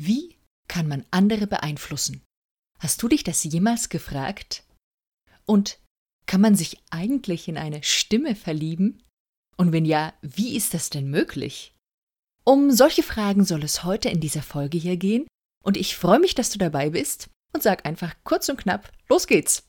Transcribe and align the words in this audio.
Wie 0.00 0.38
kann 0.68 0.86
man 0.86 1.04
andere 1.10 1.48
beeinflussen? 1.48 2.22
Hast 2.78 3.02
du 3.02 3.08
dich 3.08 3.24
das 3.24 3.42
jemals 3.42 3.88
gefragt? 3.88 4.62
Und 5.44 5.80
kann 6.26 6.40
man 6.40 6.54
sich 6.54 6.78
eigentlich 6.90 7.48
in 7.48 7.58
eine 7.58 7.82
Stimme 7.82 8.36
verlieben? 8.36 9.02
Und 9.56 9.72
wenn 9.72 9.84
ja, 9.84 10.14
wie 10.22 10.56
ist 10.56 10.74
das 10.74 10.90
denn 10.90 11.10
möglich? 11.10 11.74
Um 12.44 12.70
solche 12.70 13.02
Fragen 13.02 13.44
soll 13.44 13.64
es 13.64 13.82
heute 13.82 14.08
in 14.08 14.20
dieser 14.20 14.42
Folge 14.42 14.78
hier 14.78 14.96
gehen 14.96 15.26
und 15.64 15.76
ich 15.76 15.96
freue 15.96 16.20
mich, 16.20 16.36
dass 16.36 16.50
du 16.50 16.58
dabei 16.58 16.90
bist 16.90 17.28
und 17.52 17.64
sag 17.64 17.84
einfach 17.84 18.14
kurz 18.22 18.48
und 18.48 18.58
knapp, 18.58 18.92
los 19.08 19.26
geht's! 19.26 19.68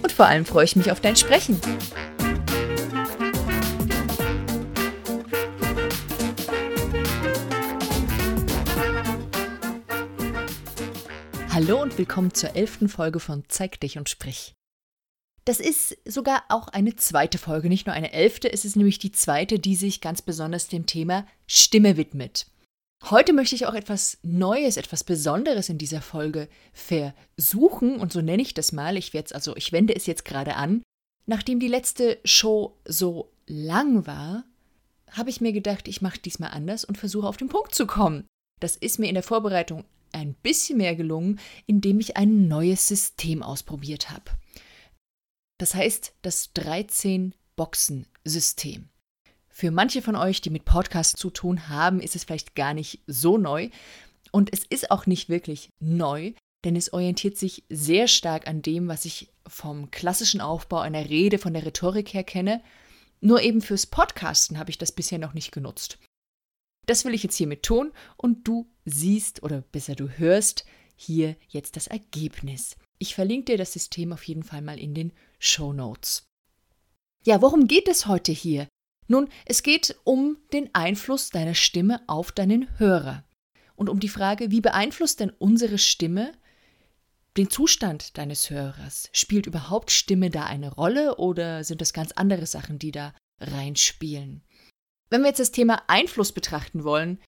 vor 0.21 0.27
allem 0.27 0.45
freue 0.45 0.65
ich 0.65 0.75
mich 0.75 0.91
auf 0.91 0.99
dein 0.99 1.15
Sprechen. 1.15 1.59
Hallo 11.49 11.81
und 11.81 11.97
willkommen 11.97 12.35
zur 12.35 12.55
elften 12.55 12.87
Folge 12.87 13.19
von 13.19 13.45
Zeig 13.47 13.79
dich 13.79 13.97
und 13.97 14.09
sprich. 14.09 14.53
Das 15.45 15.59
ist 15.59 15.97
sogar 16.05 16.43
auch 16.49 16.67
eine 16.67 16.95
zweite 16.95 17.39
Folge, 17.39 17.67
nicht 17.67 17.87
nur 17.87 17.95
eine 17.95 18.13
elfte, 18.13 18.53
es 18.53 18.63
ist 18.63 18.75
nämlich 18.75 18.99
die 18.99 19.11
zweite, 19.11 19.57
die 19.57 19.75
sich 19.75 20.01
ganz 20.01 20.21
besonders 20.21 20.67
dem 20.67 20.85
Thema 20.85 21.25
Stimme 21.47 21.97
widmet. 21.97 22.45
Heute 23.09 23.33
möchte 23.33 23.55
ich 23.55 23.65
auch 23.65 23.73
etwas 23.73 24.19
Neues, 24.21 24.77
etwas 24.77 25.03
Besonderes 25.03 25.69
in 25.69 25.79
dieser 25.79 26.01
Folge 26.01 26.47
versuchen 26.71 27.99
und 27.99 28.13
so 28.13 28.21
nenne 28.21 28.43
ich 28.43 28.53
das 28.53 28.71
mal. 28.71 28.95
Ich 28.95 29.11
werde 29.13 29.33
also, 29.33 29.55
ich 29.55 29.71
wende 29.71 29.95
es 29.95 30.05
jetzt 30.05 30.23
gerade 30.23 30.55
an. 30.55 30.83
Nachdem 31.25 31.59
die 31.59 31.67
letzte 31.67 32.19
Show 32.23 32.77
so 32.85 33.31
lang 33.47 34.05
war, 34.05 34.43
habe 35.09 35.31
ich 35.31 35.41
mir 35.41 35.51
gedacht, 35.51 35.87
ich 35.87 36.01
mache 36.01 36.19
diesmal 36.19 36.51
anders 36.51 36.85
und 36.85 36.97
versuche 36.97 37.27
auf 37.27 37.37
den 37.37 37.49
Punkt 37.49 37.73
zu 37.73 37.87
kommen. 37.87 38.27
Das 38.59 38.75
ist 38.75 38.99
mir 38.99 39.07
in 39.07 39.15
der 39.15 39.23
Vorbereitung 39.23 39.83
ein 40.11 40.35
bisschen 40.35 40.77
mehr 40.77 40.95
gelungen, 40.95 41.39
indem 41.65 41.99
ich 41.99 42.17
ein 42.17 42.47
neues 42.47 42.87
System 42.87 43.41
ausprobiert 43.43 44.11
habe. 44.11 44.25
Das 45.57 45.73
heißt 45.73 46.13
das 46.21 46.53
13-Boxen-System. 46.55 48.90
Für 49.61 49.69
manche 49.69 50.01
von 50.01 50.15
euch, 50.15 50.41
die 50.41 50.49
mit 50.49 50.65
Podcasts 50.65 51.13
zu 51.21 51.29
tun 51.29 51.69
haben, 51.69 51.99
ist 51.99 52.15
es 52.15 52.23
vielleicht 52.23 52.55
gar 52.55 52.73
nicht 52.73 52.99
so 53.05 53.37
neu. 53.37 53.69
Und 54.31 54.51
es 54.51 54.65
ist 54.67 54.89
auch 54.89 55.05
nicht 55.05 55.29
wirklich 55.29 55.69
neu, 55.79 56.33
denn 56.65 56.75
es 56.75 56.93
orientiert 56.93 57.37
sich 57.37 57.63
sehr 57.69 58.07
stark 58.07 58.47
an 58.47 58.63
dem, 58.63 58.87
was 58.87 59.05
ich 59.05 59.29
vom 59.45 59.91
klassischen 59.91 60.41
Aufbau 60.41 60.79
einer 60.79 61.07
Rede, 61.07 61.37
von 61.37 61.53
der 61.53 61.63
Rhetorik 61.63 62.11
her 62.11 62.23
kenne. 62.23 62.63
Nur 63.19 63.43
eben 63.43 63.61
fürs 63.61 63.85
Podcasten 63.85 64.57
habe 64.57 64.71
ich 64.71 64.79
das 64.79 64.91
bisher 64.91 65.19
noch 65.19 65.35
nicht 65.35 65.51
genutzt. 65.51 65.99
Das 66.87 67.05
will 67.05 67.13
ich 67.13 67.21
jetzt 67.21 67.37
hiermit 67.37 67.61
tun 67.61 67.91
und 68.17 68.47
du 68.47 68.67
siehst 68.85 69.43
oder 69.43 69.61
besser 69.61 69.93
du 69.93 70.09
hörst 70.09 70.65
hier 70.95 71.35
jetzt 71.49 71.75
das 71.75 71.85
Ergebnis. 71.85 72.77
Ich 72.97 73.13
verlinke 73.13 73.51
dir 73.51 73.57
das 73.59 73.73
System 73.73 74.11
auf 74.11 74.23
jeden 74.23 74.41
Fall 74.41 74.63
mal 74.63 74.79
in 74.79 74.95
den 74.95 75.13
Show 75.37 75.71
Notes. 75.71 76.23
Ja, 77.23 77.43
worum 77.43 77.67
geht 77.67 77.87
es 77.87 78.07
heute 78.07 78.31
hier? 78.31 78.67
Nun, 79.11 79.27
es 79.45 79.61
geht 79.61 79.97
um 80.05 80.37
den 80.53 80.73
Einfluss 80.73 81.31
deiner 81.31 81.53
Stimme 81.53 81.99
auf 82.07 82.31
deinen 82.31 82.79
Hörer 82.79 83.25
und 83.75 83.89
um 83.89 83.99
die 83.99 84.07
Frage, 84.07 84.51
wie 84.51 84.61
beeinflusst 84.61 85.19
denn 85.19 85.31
unsere 85.31 85.79
Stimme 85.79 86.31
den 87.35 87.49
Zustand 87.49 88.17
deines 88.17 88.49
Hörers? 88.49 89.09
Spielt 89.11 89.47
überhaupt 89.47 89.91
Stimme 89.91 90.29
da 90.29 90.45
eine 90.45 90.73
Rolle 90.73 91.17
oder 91.17 91.65
sind 91.65 91.81
das 91.81 91.91
ganz 91.91 92.13
andere 92.13 92.45
Sachen, 92.45 92.79
die 92.79 92.91
da 92.91 93.13
reinspielen? 93.41 94.43
Wenn 95.09 95.23
wir 95.23 95.27
jetzt 95.27 95.41
das 95.41 95.51
Thema 95.51 95.83
Einfluss 95.87 96.31
betrachten 96.31 96.85
wollen, 96.85 97.19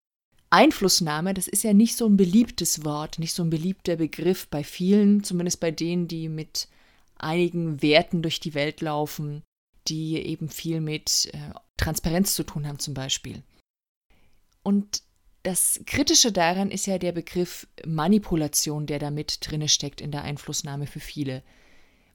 Einflussnahme, 0.51 1.33
das 1.33 1.49
ist 1.49 1.65
ja 1.65 1.73
nicht 1.73 1.97
so 1.97 2.07
ein 2.07 2.15
beliebtes 2.15 2.85
Wort, 2.85 3.19
nicht 3.19 3.33
so 3.33 3.43
ein 3.43 3.49
beliebter 3.49 3.97
Begriff 3.97 4.47
bei 4.47 4.63
vielen, 4.63 5.25
zumindest 5.25 5.59
bei 5.59 5.71
denen, 5.71 6.07
die 6.07 6.29
mit 6.29 6.69
einigen 7.17 7.81
Werten 7.81 8.21
durch 8.21 8.39
die 8.39 8.53
Welt 8.53 8.79
laufen, 8.79 9.43
die 9.87 10.15
eben 10.17 10.49
viel 10.49 10.81
mit 10.81 11.29
äh, 11.33 11.53
Transparenz 11.77 12.35
zu 12.35 12.43
tun 12.43 12.67
haben 12.67 12.79
zum 12.79 12.93
Beispiel. 12.93 13.43
Und 14.63 15.03
das 15.43 15.81
Kritische 15.85 16.31
daran 16.31 16.71
ist 16.71 16.85
ja 16.85 16.97
der 16.97 17.11
Begriff 17.11 17.67
Manipulation, 17.85 18.85
der 18.85 18.99
da 18.99 19.11
mit 19.11 19.39
drinne 19.41 19.67
steckt 19.67 19.99
in 19.99 20.11
der 20.11 20.23
Einflussnahme 20.23 20.87
für 20.87 21.01
viele. 21.01 21.43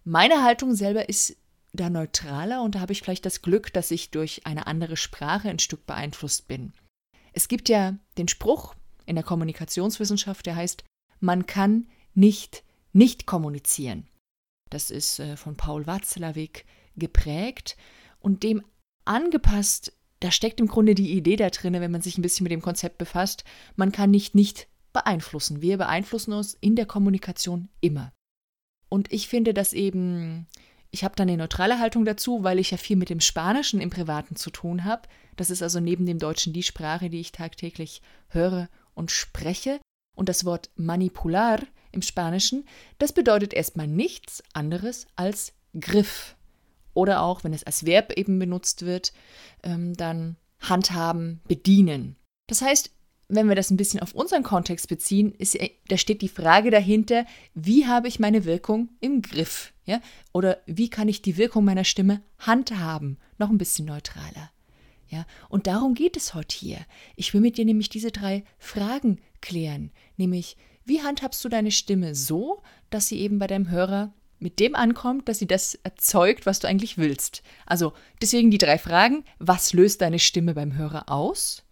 Meine 0.04 0.42
Haltung 0.42 0.74
selber 0.74 1.08
ist 1.08 1.36
da 1.74 1.90
neutraler 1.90 2.62
und 2.62 2.74
da 2.74 2.80
habe 2.80 2.92
ich 2.92 3.02
vielleicht 3.02 3.26
das 3.26 3.42
Glück, 3.42 3.72
dass 3.74 3.90
ich 3.90 4.10
durch 4.10 4.46
eine 4.46 4.66
andere 4.66 4.96
Sprache 4.96 5.50
ein 5.50 5.58
Stück 5.58 5.84
beeinflusst 5.84 6.48
bin. 6.48 6.72
Es 7.34 7.48
gibt 7.48 7.68
ja 7.68 7.98
den 8.16 8.28
Spruch 8.28 8.74
in 9.04 9.16
der 9.16 9.24
Kommunikationswissenschaft, 9.24 10.46
der 10.46 10.56
heißt, 10.56 10.84
man 11.20 11.44
kann 11.44 11.86
nicht 12.14 12.64
nicht 12.92 13.26
kommunizieren. 13.26 14.06
Das 14.70 14.90
ist 14.90 15.18
äh, 15.18 15.36
von 15.36 15.56
Paul 15.56 15.86
Watzlawick 15.86 16.66
geprägt 16.98 17.76
und 18.20 18.42
dem 18.42 18.62
angepasst, 19.04 19.92
da 20.20 20.30
steckt 20.30 20.60
im 20.60 20.66
Grunde 20.66 20.94
die 20.94 21.12
Idee 21.12 21.36
da 21.36 21.50
drin, 21.50 21.74
wenn 21.74 21.90
man 21.90 22.02
sich 22.02 22.18
ein 22.18 22.22
bisschen 22.22 22.44
mit 22.44 22.52
dem 22.52 22.62
Konzept 22.62 22.98
befasst, 22.98 23.44
man 23.76 23.92
kann 23.92 24.10
nicht 24.10 24.34
nicht 24.34 24.68
beeinflussen. 24.92 25.62
Wir 25.62 25.78
beeinflussen 25.78 26.32
uns 26.32 26.54
in 26.54 26.74
der 26.74 26.86
Kommunikation 26.86 27.68
immer. 27.80 28.12
Und 28.88 29.12
ich 29.12 29.28
finde 29.28 29.54
das 29.54 29.72
eben, 29.72 30.46
ich 30.90 31.04
habe 31.04 31.14
da 31.14 31.22
eine 31.22 31.36
neutrale 31.36 31.78
Haltung 31.78 32.04
dazu, 32.04 32.42
weil 32.42 32.58
ich 32.58 32.70
ja 32.70 32.78
viel 32.78 32.96
mit 32.96 33.10
dem 33.10 33.20
Spanischen 33.20 33.80
im 33.80 33.90
Privaten 33.90 34.34
zu 34.34 34.50
tun 34.50 34.84
habe. 34.84 35.08
Das 35.36 35.50
ist 35.50 35.62
also 35.62 35.78
neben 35.78 36.06
dem 36.06 36.18
Deutschen 36.18 36.52
die 36.52 36.62
Sprache, 36.62 37.10
die 37.10 37.20
ich 37.20 37.32
tagtäglich 37.32 38.02
höre 38.28 38.68
und 38.94 39.10
spreche. 39.10 39.80
Und 40.16 40.28
das 40.28 40.44
Wort 40.44 40.70
manipular 40.74 41.60
im 41.92 42.02
Spanischen, 42.02 42.64
das 42.98 43.12
bedeutet 43.12 43.54
erstmal 43.54 43.86
nichts 43.86 44.42
anderes 44.52 45.06
als 45.14 45.52
Griff 45.78 46.34
oder 46.98 47.22
auch, 47.22 47.44
wenn 47.44 47.54
es 47.54 47.62
als 47.62 47.86
Verb 47.86 48.12
eben 48.12 48.40
benutzt 48.40 48.84
wird, 48.84 49.12
ähm, 49.62 49.94
dann 49.94 50.36
handhaben, 50.58 51.40
bedienen. 51.46 52.16
Das 52.48 52.60
heißt, 52.60 52.90
wenn 53.28 53.48
wir 53.48 53.54
das 53.54 53.70
ein 53.70 53.76
bisschen 53.76 54.00
auf 54.00 54.14
unseren 54.14 54.42
Kontext 54.42 54.88
beziehen, 54.88 55.32
ist, 55.32 55.56
da 55.88 55.96
steht 55.96 56.22
die 56.22 56.28
Frage 56.28 56.70
dahinter, 56.70 57.24
wie 57.54 57.86
habe 57.86 58.08
ich 58.08 58.18
meine 58.18 58.44
Wirkung 58.44 58.88
im 59.00 59.22
Griff? 59.22 59.72
Ja? 59.84 60.00
Oder 60.32 60.58
wie 60.66 60.90
kann 60.90 61.08
ich 61.08 61.22
die 61.22 61.36
Wirkung 61.36 61.64
meiner 61.64 61.84
Stimme 61.84 62.20
handhaben? 62.38 63.18
Noch 63.38 63.50
ein 63.50 63.58
bisschen 63.58 63.86
neutraler. 63.86 64.50
Ja? 65.08 65.24
Und 65.48 65.68
darum 65.68 65.94
geht 65.94 66.16
es 66.16 66.34
heute 66.34 66.56
hier. 66.56 66.78
Ich 67.14 67.32
will 67.32 67.42
mit 67.42 67.58
dir 67.58 67.64
nämlich 67.64 67.90
diese 67.90 68.10
drei 68.10 68.44
Fragen 68.58 69.20
klären. 69.40 69.92
Nämlich, 70.16 70.56
wie 70.84 71.02
handhabst 71.02 71.44
du 71.44 71.48
deine 71.48 71.70
Stimme 71.70 72.16
so, 72.16 72.62
dass 72.90 73.06
sie 73.06 73.20
eben 73.20 73.38
bei 73.38 73.46
deinem 73.46 73.70
Hörer 73.70 74.12
mit 74.38 74.60
dem 74.60 74.74
ankommt, 74.74 75.28
dass 75.28 75.38
sie 75.38 75.46
das 75.46 75.74
erzeugt, 75.82 76.46
was 76.46 76.60
du 76.60 76.68
eigentlich 76.68 76.98
willst. 76.98 77.42
Also 77.66 77.92
deswegen 78.22 78.50
die 78.50 78.58
drei 78.58 78.78
Fragen. 78.78 79.24
Was 79.38 79.72
löst 79.72 80.00
deine 80.00 80.18
Stimme 80.18 80.54
beim 80.54 80.76
Hörer 80.76 81.10
aus? 81.10 81.64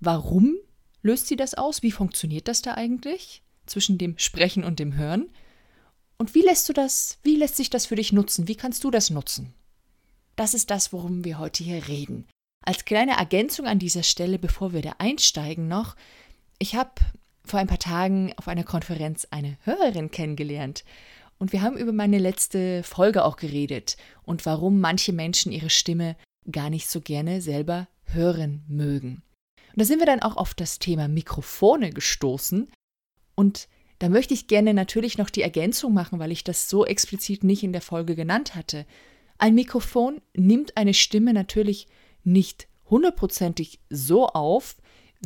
Warum 0.00 0.56
löst 1.02 1.28
sie 1.28 1.36
das 1.36 1.54
aus? 1.54 1.82
Wie 1.82 1.92
funktioniert 1.92 2.48
das 2.48 2.62
da 2.62 2.74
eigentlich 2.74 3.42
zwischen 3.66 3.98
dem 3.98 4.18
Sprechen 4.18 4.64
und 4.64 4.78
dem 4.78 4.96
Hören? 4.96 5.30
Und 6.18 6.34
wie 6.34 6.42
lässt 6.42 6.68
du 6.68 6.72
das, 6.72 7.18
wie 7.22 7.36
lässt 7.36 7.56
sich 7.56 7.70
das 7.70 7.86
für 7.86 7.96
dich 7.96 8.12
nutzen? 8.12 8.48
Wie 8.48 8.56
kannst 8.56 8.84
du 8.84 8.90
das 8.90 9.10
nutzen? 9.10 9.54
Das 10.36 10.54
ist 10.54 10.70
das, 10.70 10.92
worum 10.92 11.24
wir 11.24 11.38
heute 11.38 11.62
hier 11.64 11.88
reden. 11.88 12.26
Als 12.64 12.84
kleine 12.84 13.18
Ergänzung 13.18 13.66
an 13.66 13.78
dieser 13.78 14.02
Stelle, 14.04 14.38
bevor 14.38 14.72
wir 14.72 14.82
da 14.82 14.94
einsteigen 14.98 15.68
noch, 15.68 15.96
ich 16.58 16.74
habe 16.74 16.92
vor 17.44 17.58
ein 17.58 17.66
paar 17.66 17.78
Tagen 17.78 18.32
auf 18.36 18.48
einer 18.48 18.64
Konferenz 18.64 19.26
eine 19.30 19.58
Hörerin 19.64 20.10
kennengelernt 20.10 20.84
und 21.42 21.52
wir 21.52 21.60
haben 21.60 21.76
über 21.76 21.92
meine 21.92 22.20
letzte 22.20 22.84
Folge 22.84 23.24
auch 23.24 23.34
geredet 23.34 23.96
und 24.22 24.46
warum 24.46 24.78
manche 24.78 25.12
Menschen 25.12 25.50
ihre 25.50 25.70
Stimme 25.70 26.14
gar 26.48 26.70
nicht 26.70 26.88
so 26.88 27.00
gerne 27.00 27.40
selber 27.40 27.88
hören 28.04 28.62
mögen. 28.68 29.24
Und 29.72 29.80
da 29.80 29.84
sind 29.84 29.98
wir 29.98 30.06
dann 30.06 30.22
auch 30.22 30.36
auf 30.36 30.54
das 30.54 30.78
Thema 30.78 31.08
Mikrofone 31.08 31.90
gestoßen. 31.90 32.70
Und 33.34 33.66
da 33.98 34.08
möchte 34.08 34.34
ich 34.34 34.46
gerne 34.46 34.72
natürlich 34.72 35.18
noch 35.18 35.30
die 35.30 35.42
Ergänzung 35.42 35.92
machen, 35.92 36.20
weil 36.20 36.30
ich 36.30 36.44
das 36.44 36.68
so 36.68 36.86
explizit 36.86 37.42
nicht 37.42 37.64
in 37.64 37.72
der 37.72 37.82
Folge 37.82 38.14
genannt 38.14 38.54
hatte. 38.54 38.86
Ein 39.36 39.56
Mikrofon 39.56 40.20
nimmt 40.36 40.76
eine 40.76 40.94
Stimme 40.94 41.32
natürlich 41.32 41.88
nicht 42.22 42.68
hundertprozentig 42.88 43.80
so 43.90 44.28
auf, 44.28 44.76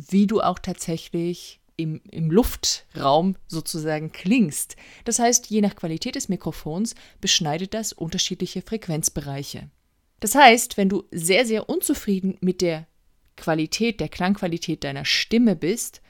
wie 0.09 0.25
du 0.25 0.41
auch 0.41 0.57
tatsächlich 0.57 1.59
im, 1.77 2.01
im 2.11 2.31
Luftraum 2.31 3.35
sozusagen 3.47 4.11
klingst. 4.11 4.75
Das 5.05 5.19
heißt, 5.19 5.47
je 5.49 5.61
nach 5.61 5.75
Qualität 5.75 6.15
des 6.15 6.27
Mikrofons 6.27 6.95
beschneidet 7.21 7.73
das 7.73 7.93
unterschiedliche 7.93 8.61
Frequenzbereiche. 8.61 9.69
Das 10.19 10.35
heißt, 10.35 10.77
wenn 10.77 10.89
du 10.89 11.03
sehr, 11.11 11.45
sehr 11.45 11.69
unzufrieden 11.69 12.37
mit 12.41 12.61
der 12.61 12.87
Qualität, 13.35 13.99
der 13.99 14.09
Klangqualität 14.09 14.83
deiner 14.83 15.05
Stimme 15.05 15.55
bist 15.55 16.01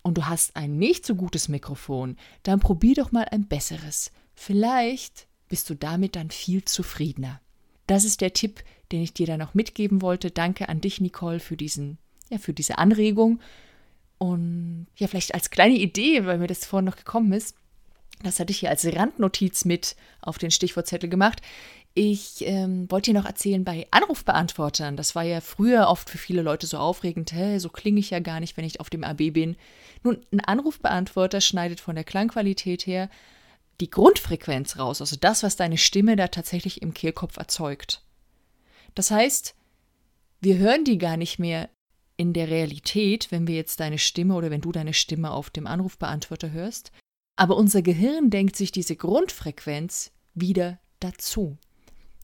und 0.00 0.16
du 0.16 0.26
hast 0.26 0.56
ein 0.56 0.78
nicht 0.78 1.04
so 1.04 1.14
gutes 1.14 1.48
Mikrofon, 1.48 2.16
dann 2.42 2.58
probier 2.58 2.94
doch 2.94 3.12
mal 3.12 3.26
ein 3.30 3.46
besseres. 3.46 4.10
Vielleicht 4.34 5.28
bist 5.48 5.68
du 5.68 5.74
damit 5.74 6.16
dann 6.16 6.30
viel 6.30 6.64
zufriedener. 6.64 7.42
Das 7.86 8.04
ist 8.04 8.22
der 8.22 8.32
Tipp, 8.32 8.64
den 8.90 9.02
ich 9.02 9.12
dir 9.12 9.26
da 9.26 9.36
noch 9.36 9.52
mitgeben 9.52 10.00
wollte. 10.00 10.30
Danke 10.30 10.70
an 10.70 10.80
dich, 10.80 11.02
Nicole, 11.02 11.40
für 11.40 11.58
diesen, 11.58 11.98
ja, 12.30 12.38
für 12.38 12.54
diese 12.54 12.78
Anregung. 12.78 13.40
Und 14.22 14.86
ja, 14.98 15.08
vielleicht 15.08 15.34
als 15.34 15.50
kleine 15.50 15.74
Idee, 15.74 16.24
weil 16.26 16.38
mir 16.38 16.46
das 16.46 16.64
vorhin 16.64 16.84
noch 16.84 16.94
gekommen 16.94 17.32
ist, 17.32 17.56
das 18.22 18.38
hatte 18.38 18.52
ich 18.52 18.60
hier 18.60 18.70
als 18.70 18.86
Randnotiz 18.86 19.64
mit 19.64 19.96
auf 20.20 20.38
den 20.38 20.52
Stichwortzettel 20.52 21.10
gemacht. 21.10 21.42
Ich 21.94 22.46
ähm, 22.46 22.88
wollte 22.88 23.10
dir 23.10 23.18
noch 23.18 23.26
erzählen 23.26 23.64
bei 23.64 23.88
Anrufbeantwortern. 23.90 24.96
Das 24.96 25.16
war 25.16 25.24
ja 25.24 25.40
früher 25.40 25.88
oft 25.88 26.08
für 26.08 26.18
viele 26.18 26.42
Leute 26.42 26.68
so 26.68 26.78
aufregend. 26.78 27.32
Hä, 27.32 27.58
so 27.58 27.68
klinge 27.68 27.98
ich 27.98 28.10
ja 28.10 28.20
gar 28.20 28.38
nicht, 28.38 28.56
wenn 28.56 28.64
ich 28.64 28.78
auf 28.78 28.90
dem 28.90 29.02
AB 29.02 29.32
bin. 29.32 29.56
Nun, 30.04 30.24
ein 30.30 30.38
Anrufbeantworter 30.38 31.40
schneidet 31.40 31.80
von 31.80 31.96
der 31.96 32.04
Klangqualität 32.04 32.86
her 32.86 33.10
die 33.80 33.90
Grundfrequenz 33.90 34.78
raus, 34.78 35.00
also 35.00 35.16
das, 35.16 35.42
was 35.42 35.56
deine 35.56 35.78
Stimme 35.78 36.14
da 36.14 36.28
tatsächlich 36.28 36.80
im 36.80 36.94
Kehlkopf 36.94 37.38
erzeugt. 37.38 38.04
Das 38.94 39.10
heißt, 39.10 39.56
wir 40.40 40.58
hören 40.58 40.84
die 40.84 40.98
gar 40.98 41.16
nicht 41.16 41.40
mehr 41.40 41.70
in 42.16 42.32
der 42.32 42.48
Realität, 42.48 43.28
wenn 43.30 43.46
wir 43.46 43.56
jetzt 43.56 43.80
deine 43.80 43.98
Stimme 43.98 44.34
oder 44.34 44.50
wenn 44.50 44.60
du 44.60 44.72
deine 44.72 44.94
Stimme 44.94 45.30
auf 45.30 45.50
dem 45.50 45.66
Anrufbeantworter 45.66 46.50
hörst, 46.50 46.92
aber 47.36 47.56
unser 47.56 47.82
Gehirn 47.82 48.30
denkt 48.30 48.56
sich 48.56 48.72
diese 48.72 48.96
Grundfrequenz 48.96 50.12
wieder 50.34 50.78
dazu. 51.00 51.56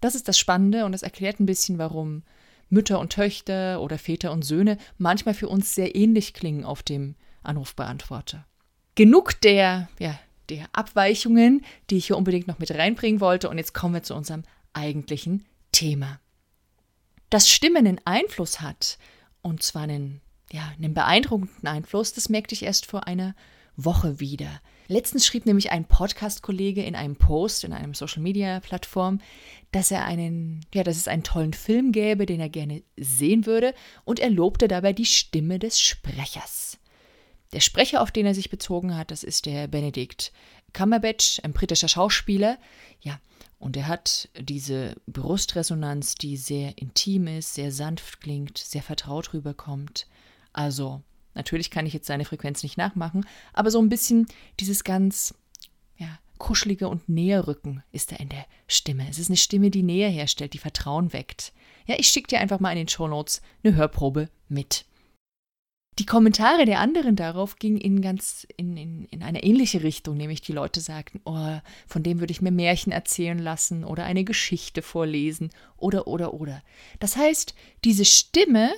Das 0.00 0.14
ist 0.14 0.28
das 0.28 0.38
Spannende 0.38 0.84
und 0.84 0.92
das 0.92 1.02
erklärt 1.02 1.40
ein 1.40 1.46
bisschen, 1.46 1.78
warum 1.78 2.22
Mütter 2.68 3.00
und 3.00 3.12
Töchter 3.12 3.80
oder 3.80 3.98
Väter 3.98 4.32
und 4.32 4.42
Söhne 4.44 4.78
manchmal 4.98 5.34
für 5.34 5.48
uns 5.48 5.74
sehr 5.74 5.94
ähnlich 5.96 6.34
klingen 6.34 6.64
auf 6.64 6.82
dem 6.82 7.14
Anrufbeantworter. 7.42 8.46
Genug 8.94 9.40
der, 9.40 9.88
ja, 9.98 10.18
der 10.48 10.66
Abweichungen, 10.72 11.64
die 11.90 11.96
ich 11.96 12.06
hier 12.08 12.16
unbedingt 12.16 12.46
noch 12.46 12.58
mit 12.58 12.70
reinbringen 12.70 13.20
wollte 13.20 13.48
und 13.48 13.58
jetzt 13.58 13.74
kommen 13.74 13.94
wir 13.94 14.02
zu 14.02 14.14
unserem 14.14 14.44
eigentlichen 14.72 15.46
Thema. 15.72 16.20
Dass 17.30 17.48
Stimmen 17.48 17.86
einen 17.86 18.00
Einfluss 18.04 18.60
hat, 18.60 18.98
und 19.42 19.62
zwar 19.62 19.82
einen, 19.82 20.20
ja, 20.52 20.72
einen 20.76 20.94
beeindruckenden 20.94 21.66
Einfluss, 21.66 22.12
das 22.12 22.28
merkte 22.28 22.54
ich 22.54 22.64
erst 22.64 22.86
vor 22.86 23.06
einer 23.06 23.34
Woche 23.76 24.18
wieder. 24.20 24.60
Letztens 24.88 25.26
schrieb 25.26 25.46
nämlich 25.46 25.70
ein 25.70 25.84
Podcast-Kollege 25.84 26.82
in 26.82 26.96
einem 26.96 27.16
Post 27.16 27.62
in 27.64 27.72
einem 27.72 27.94
Social-Media-Plattform, 27.94 29.20
dass 29.70 29.90
er 29.90 30.04
einen, 30.04 30.62
ja, 30.74 30.82
dass 30.82 30.96
es 30.96 31.08
einen 31.08 31.22
tollen 31.22 31.52
Film 31.52 31.92
gäbe, 31.92 32.26
den 32.26 32.40
er 32.40 32.48
gerne 32.48 32.82
sehen 32.96 33.46
würde, 33.46 33.74
und 34.04 34.18
er 34.18 34.30
lobte 34.30 34.66
dabei 34.66 34.92
die 34.92 35.06
Stimme 35.06 35.58
des 35.58 35.80
Sprechers. 35.80 36.78
Der 37.52 37.60
Sprecher, 37.60 38.02
auf 38.02 38.10
den 38.10 38.26
er 38.26 38.34
sich 38.34 38.50
bezogen 38.50 38.96
hat, 38.96 39.10
das 39.10 39.22
ist 39.22 39.46
der 39.46 39.68
Benedict 39.68 40.32
Cumberbatch, 40.72 41.40
ein 41.42 41.52
britischer 41.52 41.88
Schauspieler. 41.88 42.58
Ja, 43.00 43.20
und 43.58 43.76
er 43.76 43.88
hat 43.88 44.28
diese 44.38 44.94
Brustresonanz, 45.06 46.14
die 46.14 46.36
sehr 46.36 46.76
intim 46.78 47.26
ist, 47.26 47.54
sehr 47.54 47.72
sanft 47.72 48.20
klingt, 48.20 48.58
sehr 48.58 48.82
vertraut 48.82 49.32
rüberkommt. 49.32 50.06
Also, 50.52 51.02
natürlich 51.34 51.70
kann 51.70 51.86
ich 51.86 51.94
jetzt 51.94 52.06
seine 52.06 52.24
Frequenz 52.24 52.62
nicht 52.62 52.76
nachmachen, 52.76 53.26
aber 53.52 53.70
so 53.70 53.80
ein 53.80 53.88
bisschen 53.88 54.26
dieses 54.60 54.84
ganz, 54.84 55.34
ja, 55.96 56.18
kuschelige 56.38 56.88
und 56.88 57.08
Näherrücken 57.08 57.82
ist 57.90 58.12
da 58.12 58.16
in 58.16 58.28
der 58.28 58.46
Stimme. 58.68 59.08
Es 59.10 59.18
ist 59.18 59.28
eine 59.28 59.36
Stimme, 59.36 59.70
die 59.70 59.82
Nähe 59.82 60.08
herstellt, 60.08 60.52
die 60.52 60.58
Vertrauen 60.58 61.12
weckt. 61.12 61.52
Ja, 61.86 61.96
ich 61.98 62.08
schicke 62.08 62.28
dir 62.28 62.40
einfach 62.40 62.60
mal 62.60 62.70
in 62.70 62.78
den 62.78 62.88
Show 62.88 63.08
Notes 63.08 63.42
eine 63.64 63.74
Hörprobe 63.74 64.28
mit. 64.48 64.84
Die 65.98 66.06
Kommentare 66.06 66.64
der 66.64 66.78
anderen 66.78 67.16
darauf 67.16 67.56
gingen 67.56 67.78
in 67.78 68.00
ganz 68.00 68.46
in, 68.56 68.76
in, 68.76 69.04
in 69.06 69.24
eine 69.24 69.42
ähnliche 69.42 69.82
Richtung, 69.82 70.16
nämlich 70.16 70.40
die 70.40 70.52
Leute 70.52 70.80
sagten, 70.80 71.20
oh, 71.24 71.58
von 71.88 72.04
dem 72.04 72.20
würde 72.20 72.30
ich 72.30 72.40
mir 72.40 72.52
Märchen 72.52 72.92
erzählen 72.92 73.38
lassen 73.38 73.84
oder 73.84 74.04
eine 74.04 74.22
Geschichte 74.22 74.82
vorlesen 74.82 75.50
oder 75.76 76.06
oder 76.06 76.34
oder. 76.34 76.62
Das 77.00 77.16
heißt, 77.16 77.52
diese 77.84 78.04
Stimme 78.04 78.70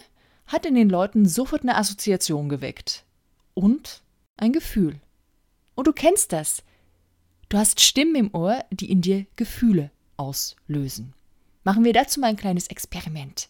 hat 0.47 0.65
in 0.65 0.75
den 0.75 0.89
Leuten 0.89 1.29
sofort 1.29 1.63
eine 1.63 1.77
Assoziation 1.77 2.49
geweckt 2.49 3.05
und 3.53 4.03
ein 4.39 4.53
Gefühl. 4.55 4.99
Und 5.75 5.87
du 5.87 5.93
kennst 5.93 6.33
das. 6.33 6.63
Du 7.51 7.59
hast 7.59 7.81
Stimmen 7.81 8.15
im 8.15 8.35
Ohr, 8.35 8.65
die 8.71 8.91
in 8.91 9.03
dir 9.03 9.27
Gefühle 9.37 9.91
auslösen. 10.17 11.13
Machen 11.65 11.85
wir 11.85 11.93
dazu 11.93 12.19
mal 12.21 12.29
ein 12.29 12.37
kleines 12.37 12.69
Experiment. 12.69 13.49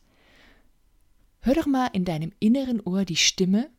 Hör 1.41 1.55
doch 1.55 1.67
mal 1.67 1.89
in 1.93 2.05
deinem 2.05 2.33
inneren 2.39 2.81
Ohr 2.81 3.05
die 3.05 3.17
Stimme 3.17 3.71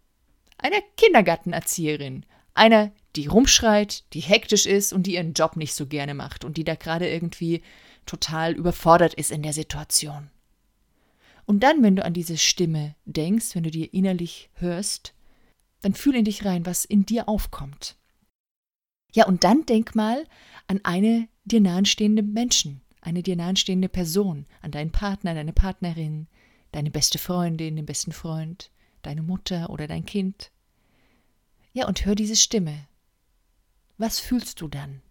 einer 0.57 0.81
Kindergartenerzieherin, 0.97 2.25
einer, 2.53 2.91
die 3.15 3.27
rumschreit, 3.27 4.03
die 4.13 4.19
hektisch 4.19 4.65
ist 4.65 4.93
und 4.93 5.03
die 5.03 5.15
ihren 5.15 5.33
Job 5.33 5.55
nicht 5.55 5.73
so 5.73 5.87
gerne 5.87 6.13
macht 6.13 6.45
und 6.45 6.57
die 6.57 6.63
da 6.63 6.75
gerade 6.75 7.09
irgendwie 7.09 7.61
total 8.05 8.53
überfordert 8.53 9.13
ist 9.13 9.31
in 9.31 9.43
der 9.43 9.53
Situation. 9.53 10.29
Und 11.45 11.61
dann, 11.61 11.83
wenn 11.83 11.95
du 11.95 12.05
an 12.05 12.13
diese 12.13 12.37
Stimme 12.37 12.95
denkst, 13.05 13.55
wenn 13.55 13.63
du 13.63 13.71
dir 13.71 13.93
innerlich 13.93 14.49
hörst, 14.55 15.13
dann 15.81 15.93
fühl 15.93 16.15
in 16.15 16.25
dich 16.25 16.45
rein, 16.45 16.65
was 16.65 16.85
in 16.85 17.05
dir 17.05 17.27
aufkommt. 17.27 17.97
Ja, 19.13 19.25
und 19.25 19.43
dann 19.43 19.65
denk 19.65 19.95
mal 19.95 20.23
an 20.67 20.79
eine 20.83 21.27
dir 21.43 21.59
nahestehende 21.59 22.23
Menschen, 22.23 22.81
eine 23.01 23.23
dir 23.23 23.35
nahestehende 23.35 23.89
Person, 23.89 24.45
an 24.61 24.71
deinen 24.71 24.91
Partner, 24.91 25.33
deine 25.33 25.53
Partnerin, 25.53 26.27
deine 26.71 26.91
beste 26.91 27.17
Freundin, 27.17 27.75
den 27.75 27.85
besten 27.85 28.11
Freund, 28.11 28.71
deine 29.01 29.21
Mutter 29.21 29.69
oder 29.69 29.87
dein 29.87 30.05
Kind. 30.05 30.51
Ja, 31.73 31.87
und 31.87 32.05
hör 32.05 32.15
diese 32.15 32.35
Stimme. 32.35 32.87
Was 33.97 34.19
fühlst 34.19 34.61
du 34.61 34.67
dann? 34.67 35.01